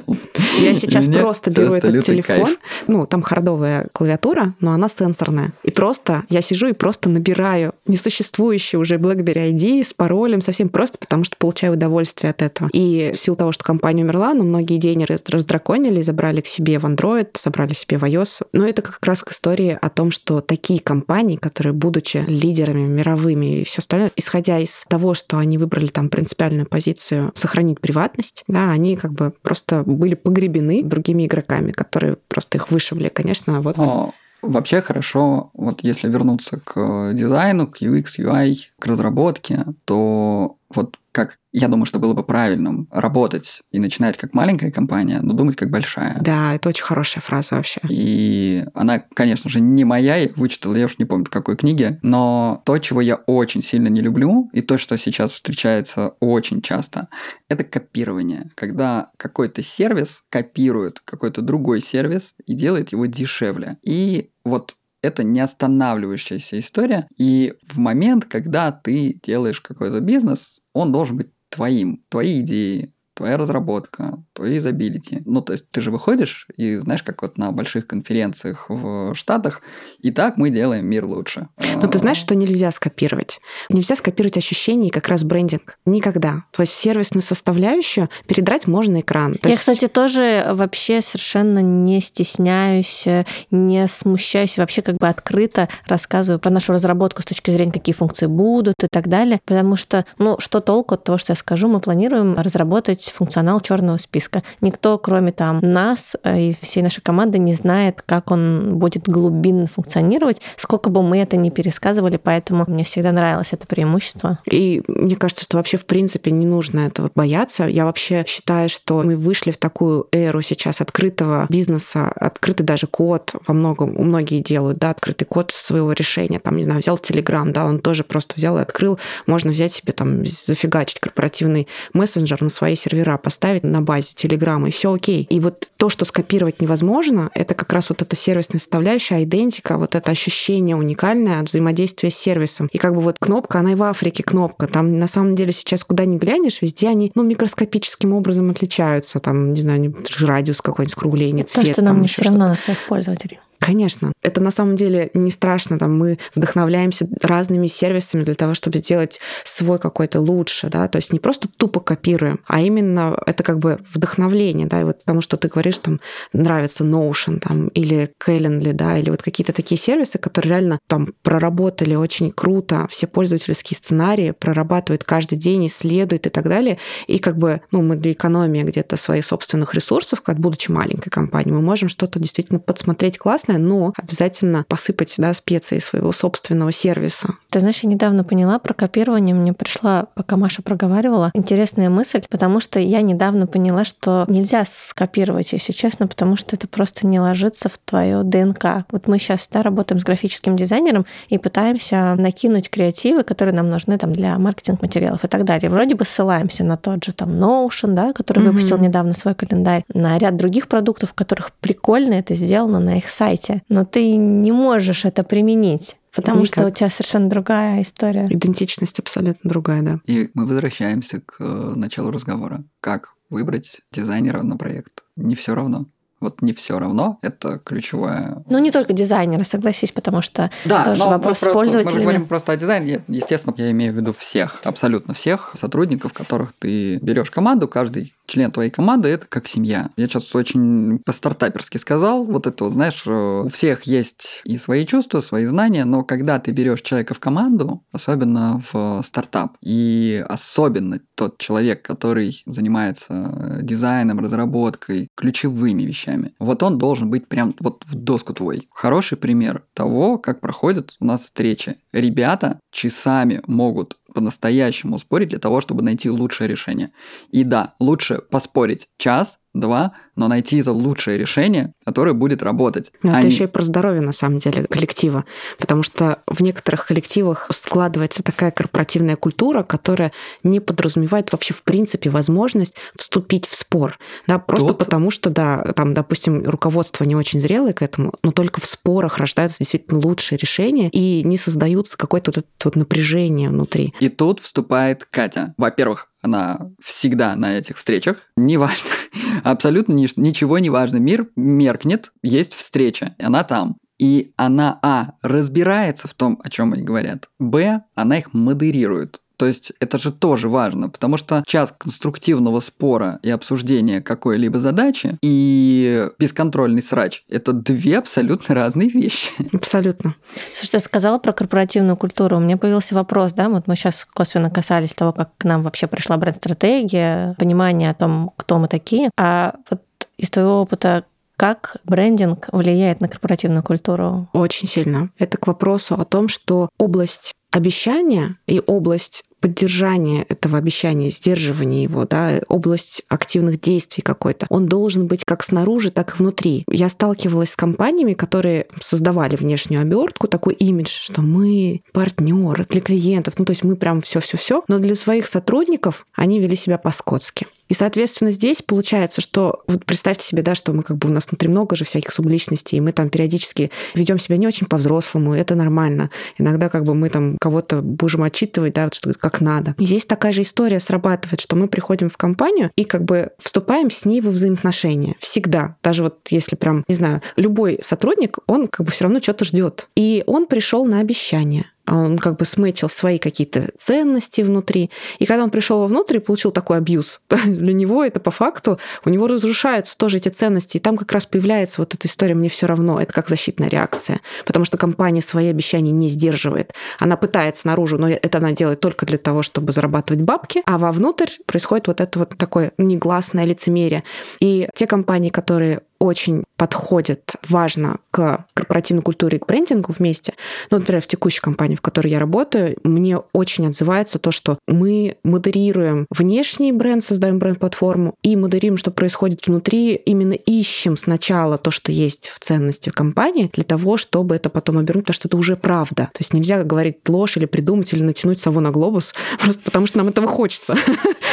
[0.60, 2.58] Я сейчас Мне просто беру этот телефон, кайф.
[2.86, 5.52] ну, там хардовая клавиатура, но она сенсорная.
[5.64, 10.98] И просто я сижу и просто набираю несуществующий уже BlackBerry ID с паролем, совсем просто,
[10.98, 12.68] потому что получаю удовольствие от этого.
[12.72, 16.78] И в силу того, что компания умерла, но многие идеи раз- раздраконили, забрали к себе
[16.78, 18.46] в Android, забрали себе в iOS.
[18.52, 23.60] Но это как раз к истории о том, что такие компании, которые, будучи лидерами мировыми
[23.60, 28.70] и все остальное, исходя из того, что они выбрали там принципиальную позицию сохранить приватность, да,
[28.70, 34.14] они как бы просто были погребены другими игроками, которые просто их вышибли, конечно, вот Но
[34.42, 41.38] вообще хорошо, вот если вернуться к дизайну, к UX, UI, к разработке, то вот как
[41.52, 45.70] я думаю, что было бы правильным работать и начинать как маленькая компания, но думать как
[45.70, 46.18] большая.
[46.20, 47.80] Да, это очень хорошая фраза вообще.
[47.88, 52.00] И она, конечно же, не моя, я вычитал, я уж не помню в какой книге,
[52.02, 57.08] но то, чего я очень сильно не люблю, и то, что сейчас встречается очень часто,
[57.48, 58.50] это копирование.
[58.56, 63.78] Когда какой-то сервис копирует какой-то другой сервис и делает его дешевле.
[63.82, 67.06] И вот это не останавливающаяся история.
[67.16, 73.36] И в момент, когда ты делаешь какой-то бизнес, он должен быть твоим, твои идеи, твоя
[73.36, 75.22] разработка, твои изобилити.
[75.24, 79.62] Ну, то есть ты же выходишь и знаешь, как вот на больших конференциях в Штатах,
[80.00, 81.48] и так мы делаем мир лучше.
[81.76, 83.40] Но ты знаешь, что нельзя скопировать?
[83.68, 85.78] Нельзя скопировать ощущение и как раз брендинг.
[85.86, 86.44] Никогда.
[86.50, 89.34] То есть сервисную составляющую передрать можно экран.
[89.34, 89.60] То Я, есть...
[89.60, 93.06] кстати, тоже вообще совершенно не стесняюсь,
[93.50, 98.26] не смущаюсь, вообще как бы открыто рассказываю про нашу разработку с точки зрения, какие функции
[98.26, 101.80] будут и так далее, потому что, ну, что толку от того, что я скажу, мы
[101.80, 104.42] планируем разработать есть функционал черного списка.
[104.60, 109.66] Никто, кроме там нас э, и всей нашей команды, не знает, как он будет глубинно
[109.66, 114.38] функционировать, сколько бы мы это ни пересказывали, поэтому мне всегда нравилось это преимущество.
[114.50, 117.64] И мне кажется, что вообще в принципе не нужно этого бояться.
[117.64, 123.34] Я вообще считаю, что мы вышли в такую эру сейчас открытого бизнеса, открытый даже код
[123.46, 126.38] во многом, многие делают, да, открытый код своего решения.
[126.38, 128.98] Там, не знаю, взял Telegram, да, он тоже просто взял и открыл.
[129.26, 134.66] Можно взять себе там зафигачить корпоративный мессенджер на свои сервера сервера поставить на базе Telegram,
[134.66, 135.26] и все окей.
[135.28, 139.94] И вот то, что скопировать невозможно, это как раз вот эта сервисная составляющая, идентика, вот
[139.94, 142.68] это ощущение уникальное от взаимодействия с сервисом.
[142.72, 144.66] И как бы вот кнопка, она и в Африке кнопка.
[144.66, 149.18] Там на самом деле сейчас куда ни глянешь, везде они ну, микроскопическим образом отличаются.
[149.18, 151.66] Там, не знаю, радиус какой-нибудь, скругление, цвет.
[151.66, 153.40] То, что нам не все равно на своих пользователей.
[153.64, 154.12] Конечно.
[154.22, 155.78] Это на самом деле не страшно.
[155.78, 160.68] Там мы вдохновляемся разными сервисами для того, чтобы сделать свой какой-то лучше.
[160.68, 160.86] Да?
[160.86, 164.66] То есть не просто тупо копируем, а именно это как бы вдохновление.
[164.66, 164.82] Да?
[164.82, 166.00] И вот потому что ты говоришь, там
[166.34, 171.94] нравится Notion там, или Calendly, да, или вот какие-то такие сервисы, которые реально там проработали
[171.94, 176.76] очень круто все пользовательские сценарии, прорабатывают каждый день, исследуют и так далее.
[177.06, 181.54] И как бы ну, мы для экономии где-то своих собственных ресурсов, как будучи маленькой компанией,
[181.54, 187.28] мы можем что-то действительно подсмотреть классно вкусное, но обязательно посыпать да, специи своего собственного сервиса.
[187.50, 192.60] Ты знаешь, я недавно поняла про копирование, мне пришла, пока Маша проговаривала, интересная мысль, потому
[192.60, 197.68] что я недавно поняла, что нельзя скопировать, если честно, потому что это просто не ложится
[197.68, 198.84] в твое ДНК.
[198.90, 203.98] Вот мы сейчас да, работаем с графическим дизайнером и пытаемся накинуть креативы, которые нам нужны
[203.98, 205.70] там, для маркетинг-материалов и так далее.
[205.70, 208.50] Вроде бы ссылаемся на тот же там Notion, да, который mm-hmm.
[208.50, 213.08] выпустил недавно свой календарь, на ряд других продуктов, в которых прикольно это сделано на их
[213.08, 215.96] сайте сайте, но ты не можешь это применить.
[216.14, 216.54] Потому Никак.
[216.54, 218.26] что у тебя совершенно другая история.
[218.30, 220.00] Идентичность абсолютно другая, да.
[220.06, 222.62] И мы возвращаемся к э, началу разговора.
[222.80, 225.02] Как выбрать дизайнера на проект?
[225.16, 225.86] Не все равно
[226.24, 228.42] вот не все равно, это ключевое.
[228.48, 231.98] Ну, не только дизайнеры, согласись, потому что да, тоже вопрос мы с пользователями.
[231.98, 236.54] Мы говорим просто о дизайне, естественно, я имею в виду всех, абсолютно всех сотрудников, которых
[236.58, 239.90] ты берешь команду, каждый член твоей команды это как семья.
[239.96, 245.20] Я сейчас очень по-стартаперски сказал, вот это, знаешь, э, у всех есть и свои чувства,
[245.20, 251.38] свои знания, но когда ты берешь человека в команду, особенно в стартап, и особенно тот
[251.38, 256.34] человек, который занимается дизайном, разработкой, ключевыми вещами.
[256.38, 258.68] Вот он должен быть прям вот в доску твой.
[258.72, 261.76] Хороший пример того, как проходят у нас встречи.
[261.92, 266.92] Ребята часами могут по-настоящему спорить для того, чтобы найти лучшее решение.
[267.30, 272.92] И да, лучше поспорить час, два, но найти это лучшее решение, которое будет работать.
[273.02, 273.32] Но а это не...
[273.32, 275.24] еще и про здоровье, на самом деле, коллектива.
[275.58, 282.10] Потому что в некоторых коллективах складывается такая корпоративная культура, которая не подразумевает вообще в принципе
[282.10, 283.98] возможность вступить в спор.
[284.26, 284.78] Да, просто Тут...
[284.78, 289.18] потому что, да, там, допустим, руководство не очень зрелое к этому, но только в спорах
[289.18, 293.94] рождаются действительно лучшие решения и не создаются какое-то вот это вот напряжение внутри.
[294.00, 295.54] И тут вступает Катя.
[295.56, 298.16] Во-первых, она всегда на этих встречах.
[298.36, 298.90] Неважно,
[299.44, 300.96] абсолютно ничего не важно.
[300.96, 303.76] Мир меркнет, есть встреча, она там.
[303.98, 309.20] И она, а, разбирается в том, о чем они говорят, б, она их модерирует.
[309.36, 315.18] То есть это же тоже важно, потому что час конструктивного спора и обсуждения какой-либо задачи
[315.22, 319.32] и бесконтрольный срач– это две абсолютно разные вещи.
[319.52, 320.14] Абсолютно.
[320.54, 322.36] Слушай, ты сказала про корпоративную культуру.
[322.36, 325.86] У меня появился вопрос, да, вот мы сейчас косвенно касались того, как к нам вообще
[325.86, 329.10] пришла бренд-стратегия, понимание о том, кто мы такие.
[329.18, 329.82] А вот
[330.16, 331.04] из твоего опыта
[331.36, 334.28] как брендинг влияет на корпоративную культуру?
[334.32, 335.10] Очень сильно.
[335.18, 342.06] Это к вопросу о том, что область обещания и область поддержание этого обещания, сдерживание его,
[342.06, 346.64] да, область активных действий какой-то, он должен быть как снаружи, так и внутри.
[346.66, 353.34] Я сталкивалась с компаниями, которые создавали внешнюю обертку, такой имидж, что мы партнеры для клиентов,
[353.36, 357.46] ну то есть мы прям все-все-все, но для своих сотрудников они вели себя по-скотски.
[357.68, 361.26] И, соответственно, здесь получается, что вот представьте себе, да, что мы как бы у нас
[361.28, 365.54] внутри много же всяких субличностей, и мы там периодически ведем себя не очень по-взрослому, это
[365.54, 366.10] нормально.
[366.36, 369.74] Иногда как бы мы там кого-то будем отчитывать, да, вот что как надо.
[369.78, 373.90] И здесь такая же история срабатывает, что мы приходим в компанию и как бы вступаем
[373.90, 375.16] с ней во взаимоотношения.
[375.18, 375.76] Всегда.
[375.82, 379.88] Даже вот если прям, не знаю, любой сотрудник, он как бы все равно что-то ждет.
[379.96, 384.90] И он пришел на обещание он как бы сметчил свои какие-то ценности внутри.
[385.18, 389.10] И когда он пришел вовнутрь и получил такой абьюз, для него это по факту, у
[389.10, 390.78] него разрушаются тоже эти ценности.
[390.78, 393.00] И там как раз появляется вот эта история «мне все равно».
[393.00, 394.20] Это как защитная реакция.
[394.46, 396.72] Потому что компания свои обещания не сдерживает.
[396.98, 401.30] Она пытается наружу, но это она делает только для того, чтобы зарабатывать бабки, а вовнутрь
[401.46, 404.04] происходит вот это вот такое негласное лицемерие.
[404.40, 410.34] И те компании, которые очень подходит важно к корпоративной культуре и к брендингу вместе.
[410.70, 415.16] Ну, например, в текущей компании, в которой я работаю, мне очень отзывается то, что мы
[415.24, 421.90] модерируем внешний бренд, создаем бренд-платформу и модерируем, что происходит внутри, именно ищем сначала то, что
[421.90, 425.56] есть в ценности в компании, для того, чтобы это потом обернуть, потому что это уже
[425.56, 426.10] правда.
[426.12, 429.98] То есть нельзя говорить ложь или придумать, или натянуть сову на глобус, просто потому что
[429.98, 430.76] нам этого хочется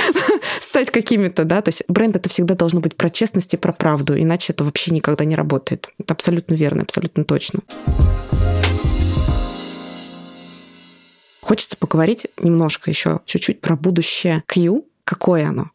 [0.61, 4.17] стать какими-то, да, то есть бренд это всегда должно быть про честность и про правду,
[4.17, 5.89] иначе это вообще никогда не работает.
[5.97, 7.61] Это абсолютно верно, абсолютно точно.
[11.41, 14.85] Хочется поговорить немножко еще чуть-чуть про будущее Q.
[15.03, 15.71] Какое оно?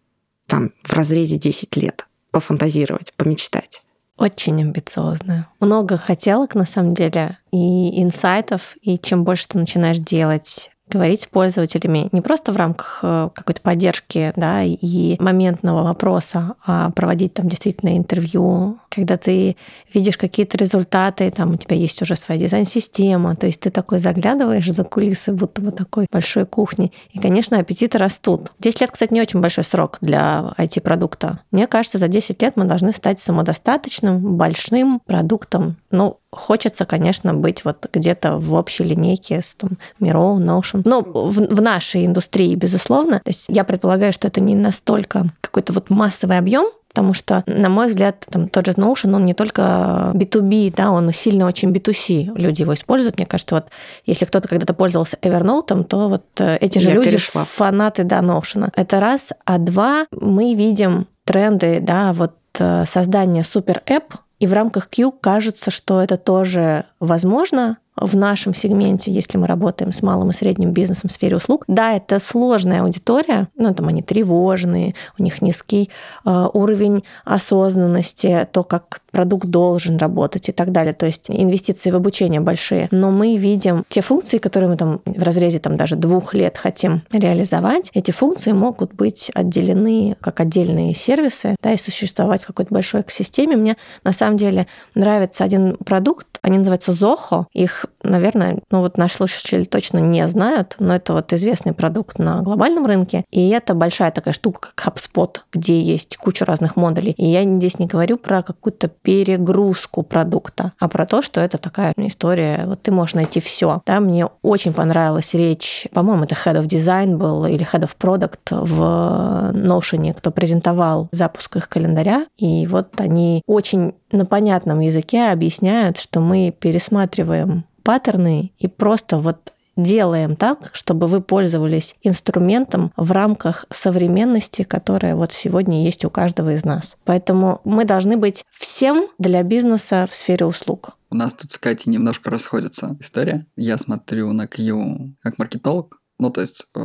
[0.47, 2.07] Там в разрезе 10 лет.
[2.31, 3.83] Пофантазировать, помечтать.
[4.17, 5.49] Очень амбициозно.
[5.61, 11.27] Много хотелок, на самом деле, и инсайтов, и чем больше ты начинаешь делать говорить с
[11.27, 17.49] пользователями не просто в рамках э, какой-то поддержки да, и моментного вопроса, а проводить там
[17.49, 19.57] действительно интервью, когда ты
[19.93, 24.71] видишь какие-то результаты, там у тебя есть уже своя дизайн-система, то есть ты такой заглядываешь
[24.71, 28.53] за кулисы, будто бы такой большой кухни, и, конечно, аппетиты растут.
[28.59, 31.41] 10 лет, кстати, не очень большой срок для IT-продукта.
[31.51, 35.77] Мне кажется, за 10 лет мы должны стать самодостаточным, большим продуктом.
[35.91, 40.83] Ну, Хочется, конечно, быть вот где-то в общей линейке с там, Miro, Notion.
[40.85, 43.21] Но в, в нашей индустрии, безусловно.
[43.21, 46.67] То есть я предполагаю, что это не настолько какой-то вот массовый объем,
[46.97, 51.13] потому что, на мой взгляд, там, тот же Notion, он не только B2B, да, он
[51.13, 52.33] сильно очень B2C.
[52.35, 53.19] Люди его используют.
[53.19, 53.67] Мне кажется, вот
[54.07, 57.45] если кто-то когда-то пользовался Evernote, то вот э, эти же Я люди перешла.
[57.45, 58.71] фанаты, да, Notion.
[58.75, 59.35] Это раз.
[59.45, 65.71] А два, мы видим тренды, да, вот э, создание супер-эп, и в рамках Q кажется,
[65.71, 71.09] что это тоже возможно, в нашем сегменте, если мы работаем с малым и средним бизнесом
[71.09, 71.65] в сфере услуг.
[71.67, 75.91] Да, это сложная аудитория, но там они тревожные, у них низкий
[76.25, 80.93] э, уровень осознанности, то, как продукт должен работать и так далее.
[80.93, 82.89] То есть инвестиции в обучение большие.
[82.91, 87.01] Но мы видим те функции, которые мы там в разрезе там даже двух лет хотим
[87.11, 93.01] реализовать, эти функции могут быть отделены как отдельные сервисы, да, и существовать в какой-то большой
[93.01, 93.57] экосистеме.
[93.57, 97.47] Мне на самом деле нравится один продукт, они называются Zoho.
[97.55, 102.41] Их, наверное, ну вот наши слушатели точно не знают, но это вот известный продукт на
[102.43, 103.25] глобальном рынке.
[103.31, 107.13] И это большая такая штука, как HubSpot, где есть куча разных модулей.
[107.17, 111.93] И я здесь не говорю про какую-то перегрузку продукта, а про то, что это такая
[111.97, 113.83] история, вот ты можешь найти все.
[113.87, 118.65] Да, мне очень понравилась речь, по-моему, это Head of Design был или Head of Product
[118.65, 122.27] в Notion, кто презентовал запуск их календаря.
[122.37, 129.53] И вот они очень на понятном языке объясняют, что мы пересматриваем паттерны и просто вот
[129.77, 136.55] делаем так, чтобы вы пользовались инструментом в рамках современности, которая вот сегодня есть у каждого
[136.55, 136.97] из нас.
[137.05, 140.97] Поэтому мы должны быть всем для бизнеса в сфере услуг.
[141.11, 143.47] У нас тут с Катей немножко расходится история.
[143.55, 146.81] Я смотрю на Q как маркетолог, ну, то есть, э,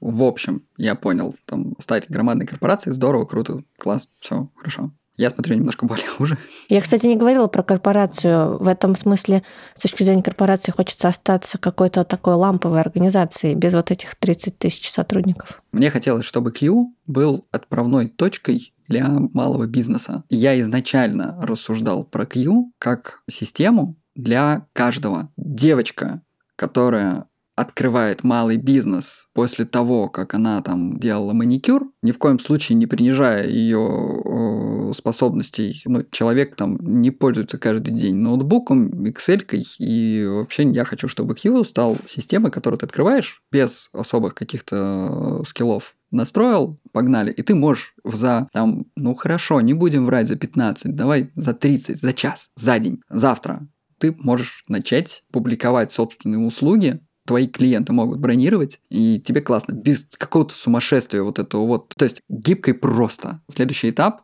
[0.00, 4.92] в общем, я понял, там, стать громадной корпорацией, здорово, круто, класс, все, хорошо.
[5.20, 6.38] Я смотрю немножко более хуже.
[6.70, 8.56] Я, кстати, не говорила про корпорацию.
[8.56, 9.42] В этом смысле,
[9.74, 14.90] с точки зрения корпорации, хочется остаться какой-то такой ламповой организацией без вот этих 30 тысяч
[14.90, 15.62] сотрудников.
[15.72, 20.24] Мне хотелось, чтобы Q был отправной точкой для малого бизнеса.
[20.30, 25.28] Я изначально рассуждал про Q как систему для каждого.
[25.36, 26.22] Девочка,
[26.56, 27.26] которая
[27.60, 32.86] открывает малый бизнес после того, как она там делала маникюр, ни в коем случае не
[32.86, 33.78] принижая ее
[34.92, 35.82] способностей.
[35.84, 39.44] Ну, человек там не пользуется каждый день ноутбуком, Excel,
[39.78, 45.94] и вообще я хочу, чтобы Q стал системой, которую ты открываешь без особых каких-то скиллов
[46.10, 51.30] настроил, погнали, и ты можешь за, там, ну хорошо, не будем врать за 15, давай
[51.36, 53.68] за 30, за час, за день, завтра.
[53.98, 60.54] Ты можешь начать публиковать собственные услуги, твои клиенты могут бронировать, и тебе классно, без какого-то
[60.54, 61.94] сумасшествия вот этого вот.
[61.96, 63.40] То есть гибко и просто.
[63.48, 64.22] Следующий этап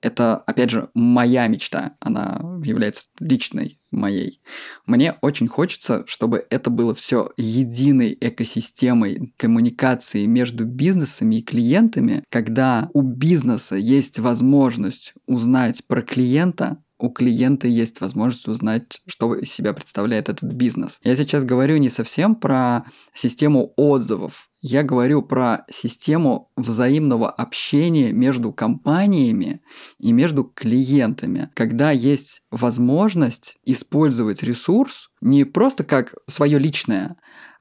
[0.00, 4.40] это, опять же, моя мечта, она является личной моей.
[4.84, 12.90] Мне очень хочется, чтобы это было все единой экосистемой коммуникации между бизнесами и клиентами, когда
[12.92, 19.72] у бизнеса есть возможность узнать про клиента, у клиента есть возможность узнать, что из себя
[19.72, 21.00] представляет этот бизнес.
[21.04, 28.52] Я сейчас говорю не совсем про систему отзывов, я говорю про систему взаимного общения между
[28.52, 29.60] компаниями
[30.00, 37.16] и между клиентами, когда есть возможность использовать ресурс не просто как свое личное,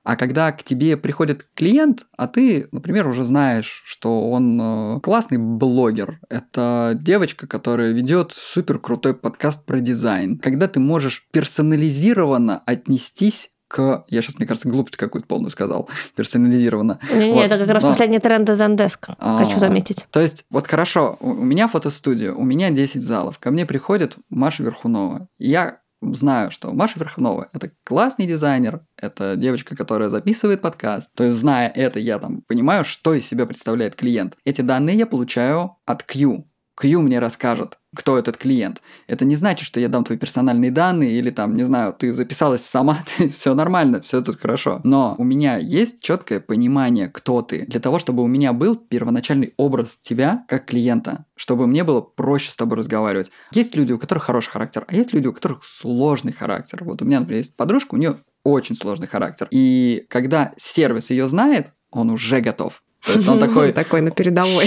[0.06, 5.40] а когда к тебе приходит клиент, а ты, например, уже знаешь, что он э, классный
[5.40, 13.50] блогер, это девочка, которая ведет супер крутой подкаст про дизайн, когда ты можешь персонализированно отнестись
[13.68, 14.06] к...
[14.08, 15.90] Я сейчас, мне кажется, глупость какую-то полную сказал.
[16.16, 17.00] Персонализированно.
[17.12, 17.44] Не, вот.
[17.44, 17.90] это как раз Но...
[17.90, 20.06] последний тренд из Андеск, а, хочу заметить.
[20.12, 23.40] То есть, вот хорошо, у меня фотостудия, у меня 10 залов.
[23.40, 25.28] Ко мне приходит Маша Верхунова.
[25.40, 25.80] Я
[26.14, 31.12] знаю, что Маша Верхунова– это классный дизайнер, это девочка, которая записывает подкаст.
[31.16, 34.38] То есть, зная это, я там понимаю, что из себя представляет клиент.
[34.46, 36.46] Эти данные я получаю от Q.
[36.76, 38.82] Q мне расскажет, кто этот клиент.
[39.08, 42.66] Это не значит, что я дам твои персональные данные или там, не знаю, ты записалась
[42.66, 43.00] сама,
[43.32, 44.82] все нормально, все тут хорошо.
[44.84, 49.54] Но у меня есть четкое понимание, кто ты, для того, чтобы у меня был первоначальный
[49.58, 53.32] образ тебя как клиента, чтобы мне было проще с тобой разговаривать.
[53.54, 56.84] Есть люди, у которых хороший характер, а есть люди, у которых сложный характер.
[56.84, 59.48] Вот у меня, например, есть подружка, у нее очень сложный характер.
[59.50, 62.84] И когда сервис ее знает, он уже готов.
[63.06, 63.72] То есть он такой...
[63.72, 64.66] Такой на передовой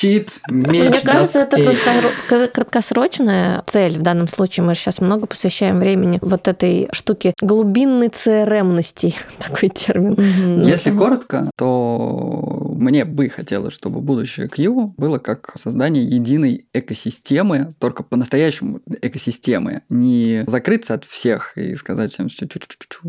[0.00, 0.66] щит, меч.
[0.68, 3.98] Мне кажется, это краткосрочная цель.
[3.98, 10.62] В данном случае мы сейчас много посвящаем времени вот этой штуке глубинной CRM-ности, такой термин.
[10.62, 18.02] Если коротко, то мне бы хотелось, чтобы будущее Q было как создание единой экосистемы, только
[18.02, 19.82] по-настоящему экосистемы.
[19.88, 22.48] Не закрыться от всех и сказать всем, все,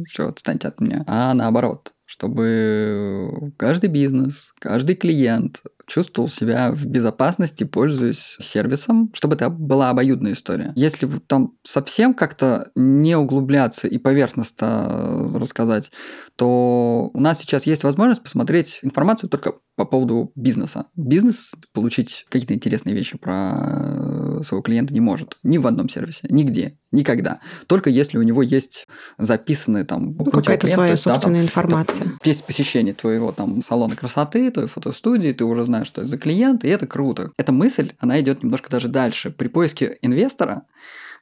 [0.07, 5.61] все, отстаньте от меня, а наоборот чтобы каждый бизнес, каждый клиент
[5.91, 10.71] чувствовал себя в безопасности, пользуясь сервисом, чтобы это была обоюдная история.
[10.75, 15.91] Если там совсем как-то не углубляться и поверхностно рассказать,
[16.37, 20.85] то у нас сейчас есть возможность посмотреть информацию только по поводу бизнеса.
[20.95, 25.37] Бизнес получить какие-то интересные вещи про своего клиента не может.
[25.41, 27.39] Ни в одном сервисе, нигде, никогда.
[27.65, 28.85] Только если у него есть
[29.17, 30.15] записанные там...
[30.15, 32.05] Ну, какая-то своя есть, собственная да, там, информация.
[32.05, 36.19] Там, есть посещение твоего там салона красоты, твоей фотостудии, ты уже знаешь, что это за
[36.19, 37.31] клиент, и это круто.
[37.37, 39.31] Эта мысль, она идет немножко даже дальше.
[39.31, 40.67] При поиске инвестора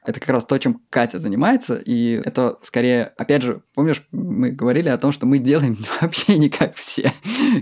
[0.04, 4.88] это как раз то, чем Катя занимается, и это скорее, опять же, помнишь, мы говорили
[4.88, 7.12] о том, что мы делаем вообще не как все.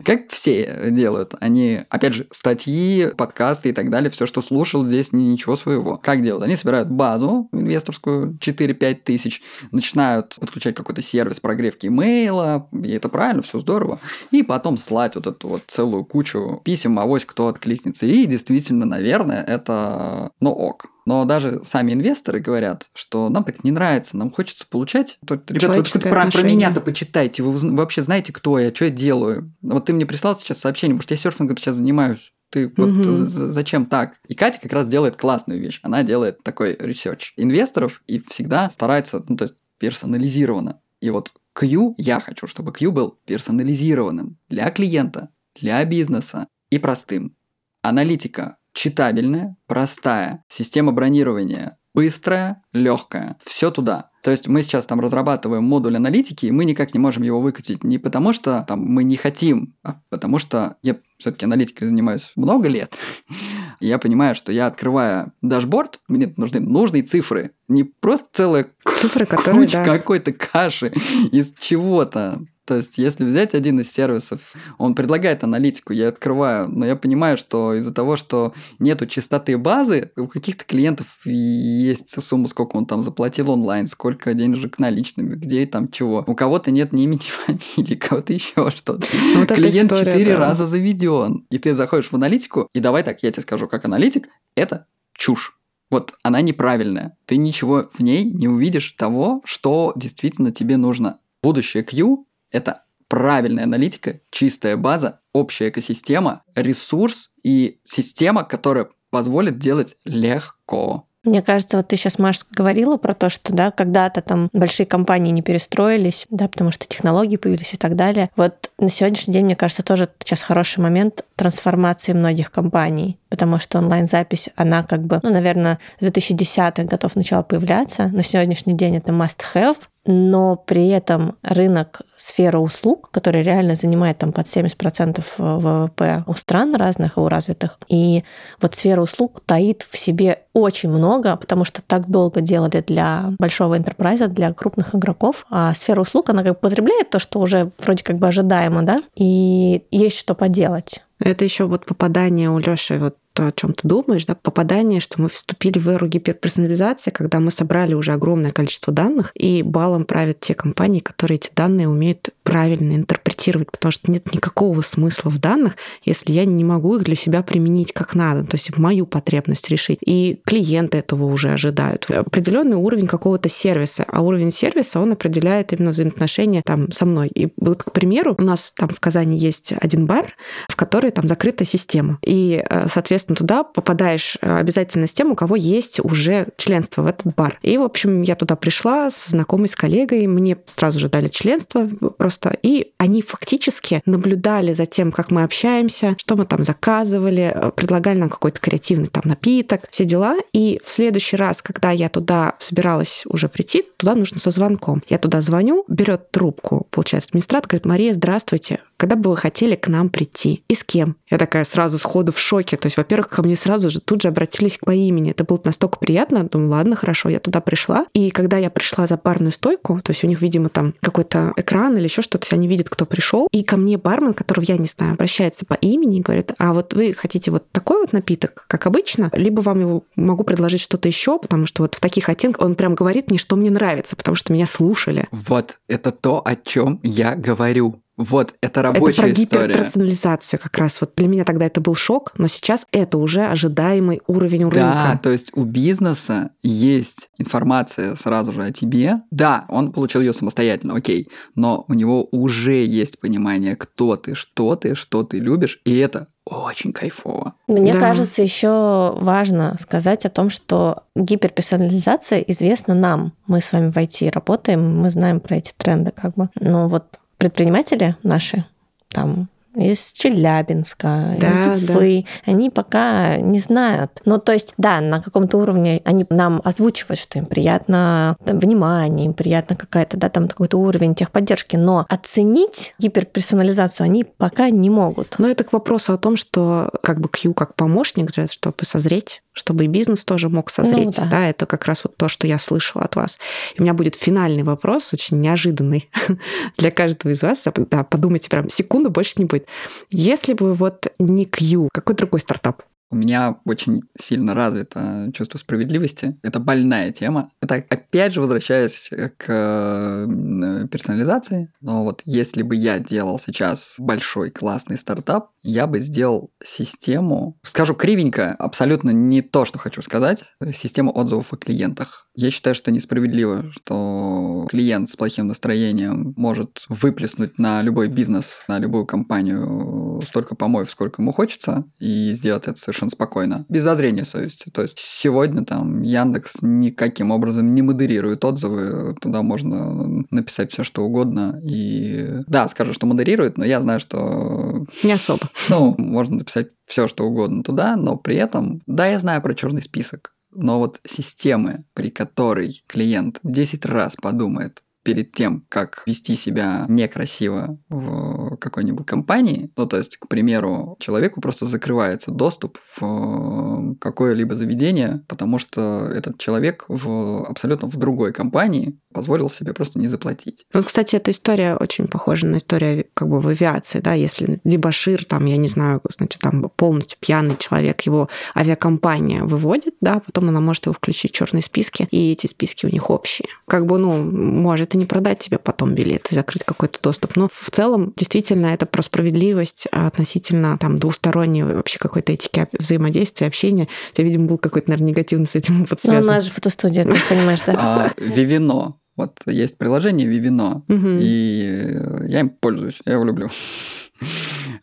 [0.05, 1.35] как все делают.
[1.41, 5.97] Они, опять же, статьи, подкасты и так далее, все, что слушал, здесь ничего своего.
[5.97, 6.45] Как делают?
[6.45, 13.43] Они собирают базу инвесторскую 4-5 тысяч, начинают подключать какой-то сервис прогревки имейла, и это правильно,
[13.43, 13.99] все здорово,
[14.31, 18.07] и потом слать вот эту вот целую кучу писем, авось кто откликнется.
[18.07, 23.71] И действительно, наверное, это, ну ок, но даже сами инвесторы говорят, что нам так не
[23.71, 25.19] нравится, нам хочется получать.
[25.27, 29.51] Тут, ребята, вот про, про меня-то почитайте, вы вообще знаете, кто я, что я делаю.
[29.63, 32.35] Вот ты мне прислал сейчас сообщение, может, я серфингом сейчас занимаюсь.
[32.51, 33.05] Ты вот угу.
[33.25, 34.21] зачем так?
[34.29, 35.81] И Катя как раз делает классную вещь.
[35.83, 40.83] Она делает такой research инвесторов и всегда старается, ну, то есть персонализированно.
[41.01, 47.35] И вот Cue, я хочу, чтобы Cue был персонализированным для клиента, для бизнеса и простым.
[47.81, 54.11] Аналитика читабельная, простая, система бронирования быстрая, легкая, все туда.
[54.23, 57.83] То есть мы сейчас там разрабатываем модуль аналитики, и мы никак не можем его выкатить
[57.83, 62.69] не потому, что там мы не хотим, а потому что я все-таки аналитикой занимаюсь много
[62.69, 62.95] лет.
[63.81, 68.67] Я понимаю, что я открывая дашборд, мне нужны нужные цифры, не просто целая
[68.97, 69.99] цифры, которые, куча да.
[69.99, 70.93] какой-то каши
[71.31, 76.85] из чего-то То есть, если взять один из сервисов, он предлагает аналитику, я открываю, но
[76.85, 82.77] я понимаю, что из-за того, что нету чистоты базы, у каких-то клиентов есть сумма, сколько
[82.77, 86.25] он там заплатил онлайн, сколько денежек наличными, где и там чего.
[86.27, 89.07] У кого-то нет ни имени, ни фамилии, кого-то еще что-то.
[89.35, 90.39] Ну, вот Клиент четыре да.
[90.39, 91.47] раза заведен.
[91.51, 95.59] И ты заходишь в аналитику, и давай так, я тебе скажу, как аналитик, это чушь.
[95.91, 97.17] Вот она неправильная.
[97.25, 101.21] Ты ничего в ней не увидишь того, что действительно тебе нужно.
[101.43, 109.97] Будущее Q– это правильная аналитика, чистая база, общая экосистема, ресурс и система, которая позволит делать
[110.05, 111.09] легко.
[111.25, 115.33] Мне кажется, вот ты сейчас, Маш, говорила про то, что да, когда-то там большие компании
[115.33, 118.31] не перестроились, да, потому что технологии появились и так далее.
[118.37, 123.79] Вот на сегодняшний день, мне кажется, тоже сейчас хороший момент трансформации многих компаний, потому что
[123.79, 128.09] онлайн-запись, она как бы, ну, наверное, с 2010-х годов начала появляться.
[128.09, 129.79] На сегодняшний день это must-have,
[130.11, 136.75] но при этом рынок сфера услуг, который реально занимает там под 70% ВВП у стран
[136.75, 138.25] разных и у развитых, и
[138.63, 143.77] вот сфера услуг таит в себе очень много, потому что так долго делали для большого
[143.77, 148.17] интерпрайза, для крупных игроков, а сфера услуг, она как потребляет то, что уже вроде как
[148.17, 151.03] бы ожидаемо, да, и есть что поделать.
[151.21, 155.23] Это еще вот попадание у Лёши вот то, о чем ты думаешь, да, попадание, что
[155.23, 160.41] мы вступили в эру гиперперсонализации, когда мы собрали уже огромное количество данных, и балом правят
[160.41, 165.77] те компании, которые эти данные умеют правильно интерпретировать, потому что нет никакого смысла в данных,
[166.03, 169.69] если я не могу их для себя применить как надо, то есть в мою потребность
[169.69, 169.99] решить.
[170.05, 172.11] И клиенты этого уже ожидают.
[172.11, 177.29] Определенный уровень какого-то сервиса, а уровень сервиса, он определяет именно взаимоотношения там со мной.
[177.29, 180.35] И вот, к примеру, у нас там в Казани есть один бар,
[180.69, 182.19] в который там закрыта система.
[182.25, 187.03] И, э, соответственно, соответственно, туда попадаешь э, обязательно с тем, у кого есть уже членство
[187.03, 187.59] в этот бар.
[187.63, 191.89] И, в общем, я туда пришла с знакомой, с коллегой, мне сразу же дали членство
[192.17, 197.71] просто, и они фактически наблюдали за тем, как мы общаемся, что мы там заказывали, э,
[197.73, 200.37] предлагали нам какой-то креативный там напиток, все дела.
[200.53, 205.03] И в следующий раз, когда я туда собиралась уже прийти, туда нужно со звонком.
[205.09, 209.89] Я туда звоню, берет трубку, получается, администратор, говорит, Мария, здравствуйте, когда бы вы хотели к
[209.89, 210.65] нам прийти?
[210.69, 211.17] И с кем?
[211.31, 212.77] Я такая сразу сходу в шоке.
[212.77, 215.31] То есть, во-первых, ко мне сразу же тут же обратились по имени.
[215.31, 216.45] Это было настолько приятно.
[216.45, 218.07] Думаю, ладно, хорошо, я туда пришла.
[218.13, 221.97] И когда я пришла за барную стойку, то есть у них, видимо, там какой-то экран
[221.97, 223.47] или еще что-то, они видят, кто пришел.
[223.53, 226.93] И ко мне бармен, которого я не знаю, обращается по имени и говорит, а вот
[226.93, 231.39] вы хотите вот такой вот напиток, как обычно, либо вам его могу предложить что-то еще,
[231.39, 234.53] потому что вот в таких оттенках он прям говорит мне, что мне нравится, потому что
[234.53, 235.29] меня слушали.
[235.31, 238.01] Вот, это то, о чем я говорю.
[238.19, 241.01] Вот, это рабочая это про гиперперсонализацию как раз.
[241.01, 244.77] Вот для меня тогда это был шок, но сейчас это уже ожидаемый уровень у да,
[244.77, 245.11] рынка.
[245.13, 249.23] Да, то есть у бизнеса есть информация сразу же о тебе.
[249.31, 254.75] Да, он получил ее самостоятельно, окей, но у него уже есть понимание, кто ты, что
[254.75, 257.55] ты, что ты любишь, и это очень кайфово.
[257.69, 258.01] Мне да.
[258.01, 263.33] кажется, еще важно сказать о том, что гиперперсонализация известна нам.
[263.47, 266.49] Мы с вами в IT работаем, мы знаем про эти тренды, как бы.
[266.59, 267.05] Но вот
[267.39, 268.65] предприниматели наши,
[269.09, 272.53] там из Челябинска, да, из Уфы, да.
[272.53, 274.21] они пока не знают.
[274.25, 279.35] Ну, то есть, да, на каком-то уровне они нам озвучивают, что им приятно внимание, им
[279.35, 285.37] приятно какая-то, да, там какой-то уровень техподдержки, но оценить гиперперсонализацию они пока не могут.
[285.39, 289.85] Но это к вопросу о том, что как бы Q как помощник, чтобы созреть чтобы
[289.85, 291.07] и бизнес тоже мог созреть.
[291.07, 291.25] Ну, да.
[291.27, 293.39] да, это как раз вот то, что я слышала от вас.
[293.75, 296.09] И у меня будет финальный вопрос, очень неожиданный
[296.79, 297.65] для каждого из вас.
[297.91, 299.67] Да, подумайте прям секунду, больше не будет.
[300.11, 302.83] Если бы вот не Q, какой другой стартап?
[303.11, 306.39] У меня очень сильно развито чувство справедливости.
[306.43, 307.51] Это больная тема.
[307.61, 311.73] Это опять же возвращаясь к э, персонализации.
[311.81, 317.95] Но вот если бы я делал сейчас большой классный стартап, я бы сделал систему, скажу
[317.95, 322.29] кривенько, абсолютно не то, что хочу сказать, систему отзывов о клиентах.
[322.35, 328.79] Я считаю, что несправедливо, что клиент с плохим настроением может выплеснуть на любой бизнес, на
[328.79, 334.71] любую компанию столько помоев, сколько ему хочется, и сделать это совершенно спокойно, без зазрения совести.
[334.71, 341.05] То есть сегодня там Яндекс никаким образом не модерирует отзывы, туда можно написать все, что
[341.05, 344.87] угодно, и да, скажу, что модерирует, но я знаю, что...
[345.03, 345.49] Не особо.
[345.69, 349.83] Ну, можно написать все, что угодно туда, но при этом, да, я знаю про черный
[349.83, 356.85] список, но вот системы, при которой клиент 10 раз подумает, перед тем, как вести себя
[356.87, 364.55] некрасиво в какой-нибудь компании, ну, то есть, к примеру, человеку просто закрывается доступ в какое-либо
[364.55, 370.67] заведение, потому что этот человек в абсолютно в другой компании позволил себе просто не заплатить.
[370.75, 375.25] Вот, кстати, эта история очень похожа на историю как бы в авиации, да, если дебашир,
[375.25, 380.61] там, я не знаю, значит, там полностью пьяный человек, его авиакомпания выводит, да, потом она
[380.61, 383.49] может его включить в черные списки, и эти списки у них общие.
[383.67, 387.71] Как бы, ну, может не продать тебе потом билет и закрыть какой-то доступ, но в
[387.71, 393.89] целом действительно это про справедливость относительно там двусторонней вообще какой-то этики взаимодействия, общения.
[394.13, 396.25] У тебя, видимо, был какой-то, наверное, негативный с этим опыт связан.
[396.25, 397.75] Ну, у нас же фотостудия, ты понимаешь, да?
[397.77, 398.97] А, Вивино.
[399.19, 401.19] Вот есть приложение Vivino, угу.
[401.21, 403.51] и я им пользуюсь, я его люблю.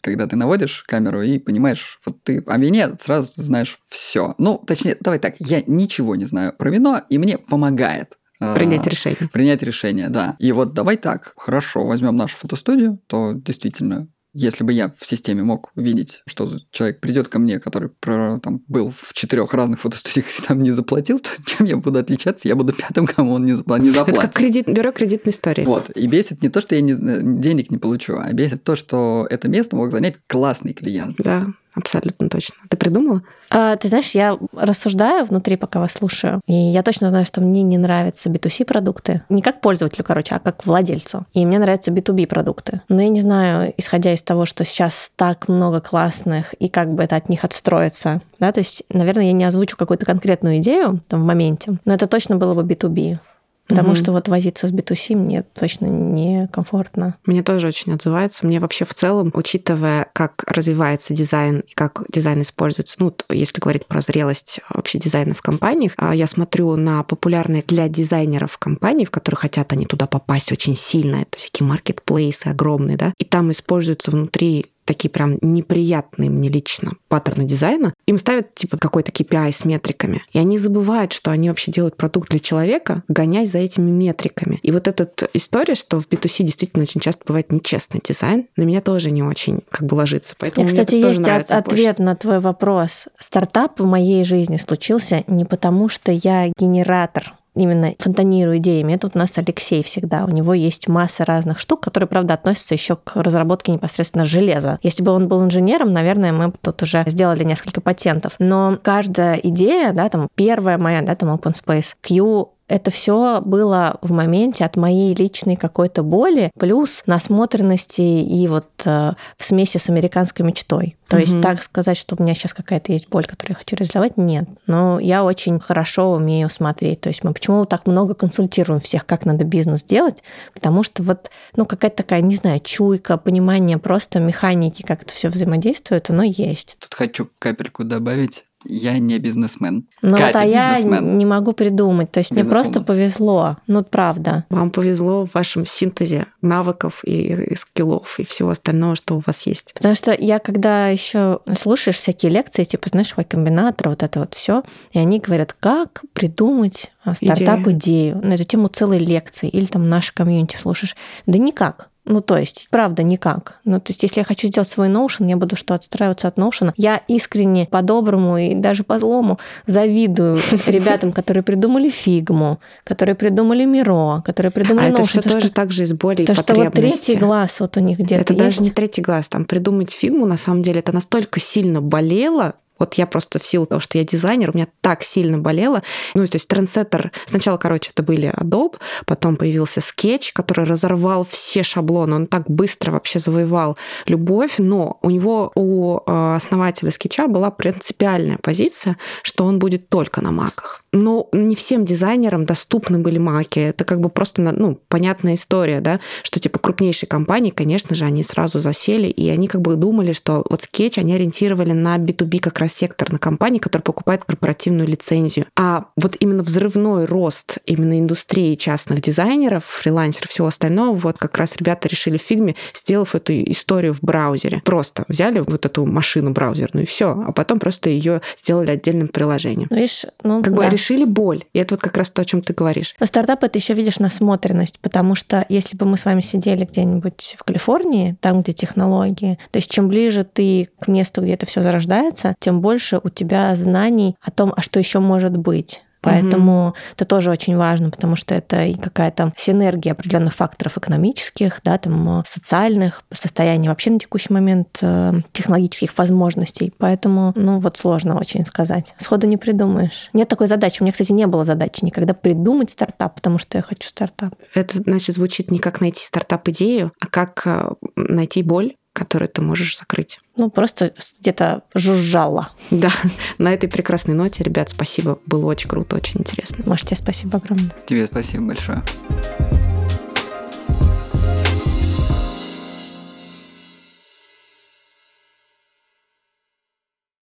[0.01, 4.35] Когда ты наводишь камеру и понимаешь, вот ты о вине сразу знаешь все.
[4.37, 8.85] Ну, точнее, давай так, я ничего не знаю про вино, и мне помогает а, Принять
[8.87, 9.29] решение.
[9.31, 10.35] Принять решение, да.
[10.39, 15.43] И вот давай так, хорошо, возьмем нашу фотостудию, то действительно если бы я в системе
[15.43, 20.41] мог видеть, что человек придет ко мне, который там, был в четырех разных фотостудиях и
[20.45, 22.49] там не заплатил, то чем я буду отличаться?
[22.49, 24.17] Я буду пятым, кому он не, запла- не заплатит.
[24.17, 25.63] Это как кредит, бюро кредитной истории.
[25.63, 25.89] Вот.
[25.91, 29.47] И бесит не то, что я не, денег не получу, а бесит то, что это
[29.47, 31.15] место мог занять классный клиент.
[31.19, 31.47] Да.
[31.75, 32.55] Абсолютно точно.
[32.69, 33.21] Ты придумала?
[33.49, 36.39] А, ты знаешь, я рассуждаю внутри, пока вас слушаю.
[36.47, 39.23] И я точно знаю, что мне не нравятся B2C продукты.
[39.29, 41.25] Не как пользователю, короче, а как владельцу.
[41.33, 42.81] И мне нравятся B2B продукты.
[42.87, 47.03] Но я не знаю, исходя из того, что сейчас так много классных, и как бы
[47.03, 48.21] это от них отстроиться.
[48.39, 52.07] Да, то есть, наверное, я не озвучу какую-то конкретную идею там, в моменте, но это
[52.07, 53.19] точно было бы B2B.
[53.67, 53.95] Потому угу.
[53.95, 57.15] что вот возиться с B2C мне точно не комфортно.
[57.25, 58.45] Мне тоже очень отзывается.
[58.45, 63.87] Мне вообще в целом, учитывая, как развивается дизайн и как дизайн используется, ну, если говорить
[63.87, 69.11] про зрелость вообще дизайна в компаниях, а я смотрю на популярные для дизайнеров компании, в
[69.11, 71.17] которые хотят они туда попасть очень сильно.
[71.17, 77.45] Это всякие маркетплейсы огромные, да, и там используются внутри такие прям неприятные мне лично паттерны
[77.45, 80.23] дизайна, им ставят типа какой-то KPI с метриками.
[80.31, 84.59] И они забывают, что они вообще делают продукт для человека, гоняясь за этими метриками.
[84.61, 88.81] И вот эта история, что в B2C действительно очень часто бывает нечестный дизайн, на меня
[88.81, 90.35] тоже не очень как бы ложится.
[90.37, 93.05] Поэтому Мне, кстати, есть от, ответ на твой вопрос.
[93.19, 99.15] Стартап в моей жизни случился не потому, что я генератор именно фонтанирую идеями, это вот
[99.15, 100.25] у нас Алексей всегда.
[100.25, 104.79] У него есть масса разных штук, которые, правда, относятся еще к разработке непосредственно железа.
[104.81, 108.33] Если бы он был инженером, наверное, мы бы тут уже сделали несколько патентов.
[108.39, 113.97] Но каждая идея, да, там первая моя, да, там Open Space, Q это все было
[114.01, 119.89] в моменте от моей личной какой-то боли, плюс насмотренности и вот э, в смеси с
[119.89, 120.97] американской мечтой.
[121.07, 121.21] То угу.
[121.21, 124.45] есть так сказать, что у меня сейчас какая-то есть боль, которую я хочу реализовать, нет.
[124.65, 127.01] Но я очень хорошо умею смотреть.
[127.01, 130.23] То есть мы почему так много консультируем всех, как надо бизнес делать?
[130.53, 135.29] Потому что вот, ну, какая-то такая, не знаю, чуйка, понимание просто механики, как это все
[135.29, 136.77] взаимодействует, оно есть.
[136.79, 139.87] Тут хочу капельку добавить я не бизнесмен.
[140.01, 142.11] Ну Катя, вот, а я не могу придумать.
[142.11, 143.57] То есть мне просто повезло.
[143.67, 144.45] Ну, правда.
[144.49, 149.73] Вам повезло в вашем синтезе навыков и скиллов и всего остального, что у вас есть.
[149.73, 154.63] Потому что я когда еще слушаешь всякие лекции, типа, знаешь, Y-комбинатор, вот это вот все,
[154.91, 160.13] и они говорят, как придумать а, стартап-идею на эту тему целой лекции, или там наше
[160.13, 160.95] комьюнити слушаешь.
[161.25, 161.89] Да никак.
[162.05, 163.59] Ну, то есть, правда, никак.
[163.65, 166.71] Ну, то есть, если я хочу сделать свой Notion, я буду что, отстраиваться от Notion.
[166.77, 174.51] Я искренне по-доброму и даже по-злому завидую ребятам, которые придумали фигму, которые придумали Миро, которые
[174.51, 177.59] придумали а это все тоже так же из боли и То, что вот третий глаз
[177.59, 179.29] вот у них где-то Это даже не третий глаз.
[179.29, 183.65] Там придумать фигму, на самом деле, это настолько сильно болело, вот я просто в силу
[183.65, 185.83] того, что я дизайнер, у меня так сильно болело.
[186.13, 187.11] Ну, то есть трендсеттер...
[187.25, 188.75] Сначала, короче, это были Adobe,
[189.05, 192.15] потом появился Sketch, который разорвал все шаблоны.
[192.15, 193.77] Он так быстро вообще завоевал
[194.07, 200.21] любовь, но у него, у э, основателя скетча была принципиальная позиция, что он будет только
[200.21, 200.84] на маках.
[200.95, 203.59] Но не всем дизайнерам доступны были маки.
[203.59, 208.23] Это как бы просто, ну, понятная история, да, что типа крупнейшие компании, конечно же, они
[208.23, 212.59] сразу засели, и они как бы думали, что вот Sketch они ориентировали на B2B как
[212.59, 215.47] раз сектор на компании, которая покупает корпоративную лицензию.
[215.57, 221.57] А вот именно взрывной рост именно индустрии частных дизайнеров, фрилансеров, всего остального, вот как раз
[221.57, 224.61] ребята решили в фигме, сделав эту историю в браузере.
[224.63, 229.67] Просто взяли вот эту машину браузерную и все, а потом просто ее сделали отдельным приложением.
[229.69, 230.61] Ну, видишь, ну, как да.
[230.61, 231.43] бы решили боль.
[231.53, 232.95] И это вот как раз то, о чем ты говоришь.
[232.99, 237.35] Но стартап это еще видишь насмотренность, потому что если бы мы с вами сидели где-нибудь
[237.37, 241.61] в Калифорнии, там, где технологии, то есть чем ближе ты к месту, где это все
[241.61, 245.81] зарождается, тем больше у тебя знаний о том, а что еще может быть.
[246.05, 246.75] Поэтому угу.
[246.95, 252.23] это тоже очень важно, потому что это и какая-то синергия определенных факторов экономических, да, там,
[252.25, 256.73] социальных, состояния вообще на текущий момент э, технологических возможностей.
[256.77, 258.93] Поэтому, ну вот сложно очень сказать.
[258.97, 260.09] Сходу не придумаешь.
[260.13, 260.81] Нет такой задачи.
[260.81, 264.35] У меня, кстати, не было задачи никогда придумать стартап, потому что я хочу стартап.
[264.53, 269.77] Это, значит, звучит не как найти стартап-идею, а как э, найти боль, которую ты можешь
[269.77, 270.21] закрыть.
[270.37, 272.49] Ну, просто где-то жужжало.
[272.71, 272.91] Да,
[273.37, 275.19] на этой прекрасной ноте, ребят, спасибо.
[275.25, 276.63] Было очень круто, очень интересно.
[276.65, 277.75] Маш, тебе спасибо огромное.
[277.85, 278.81] Тебе спасибо большое.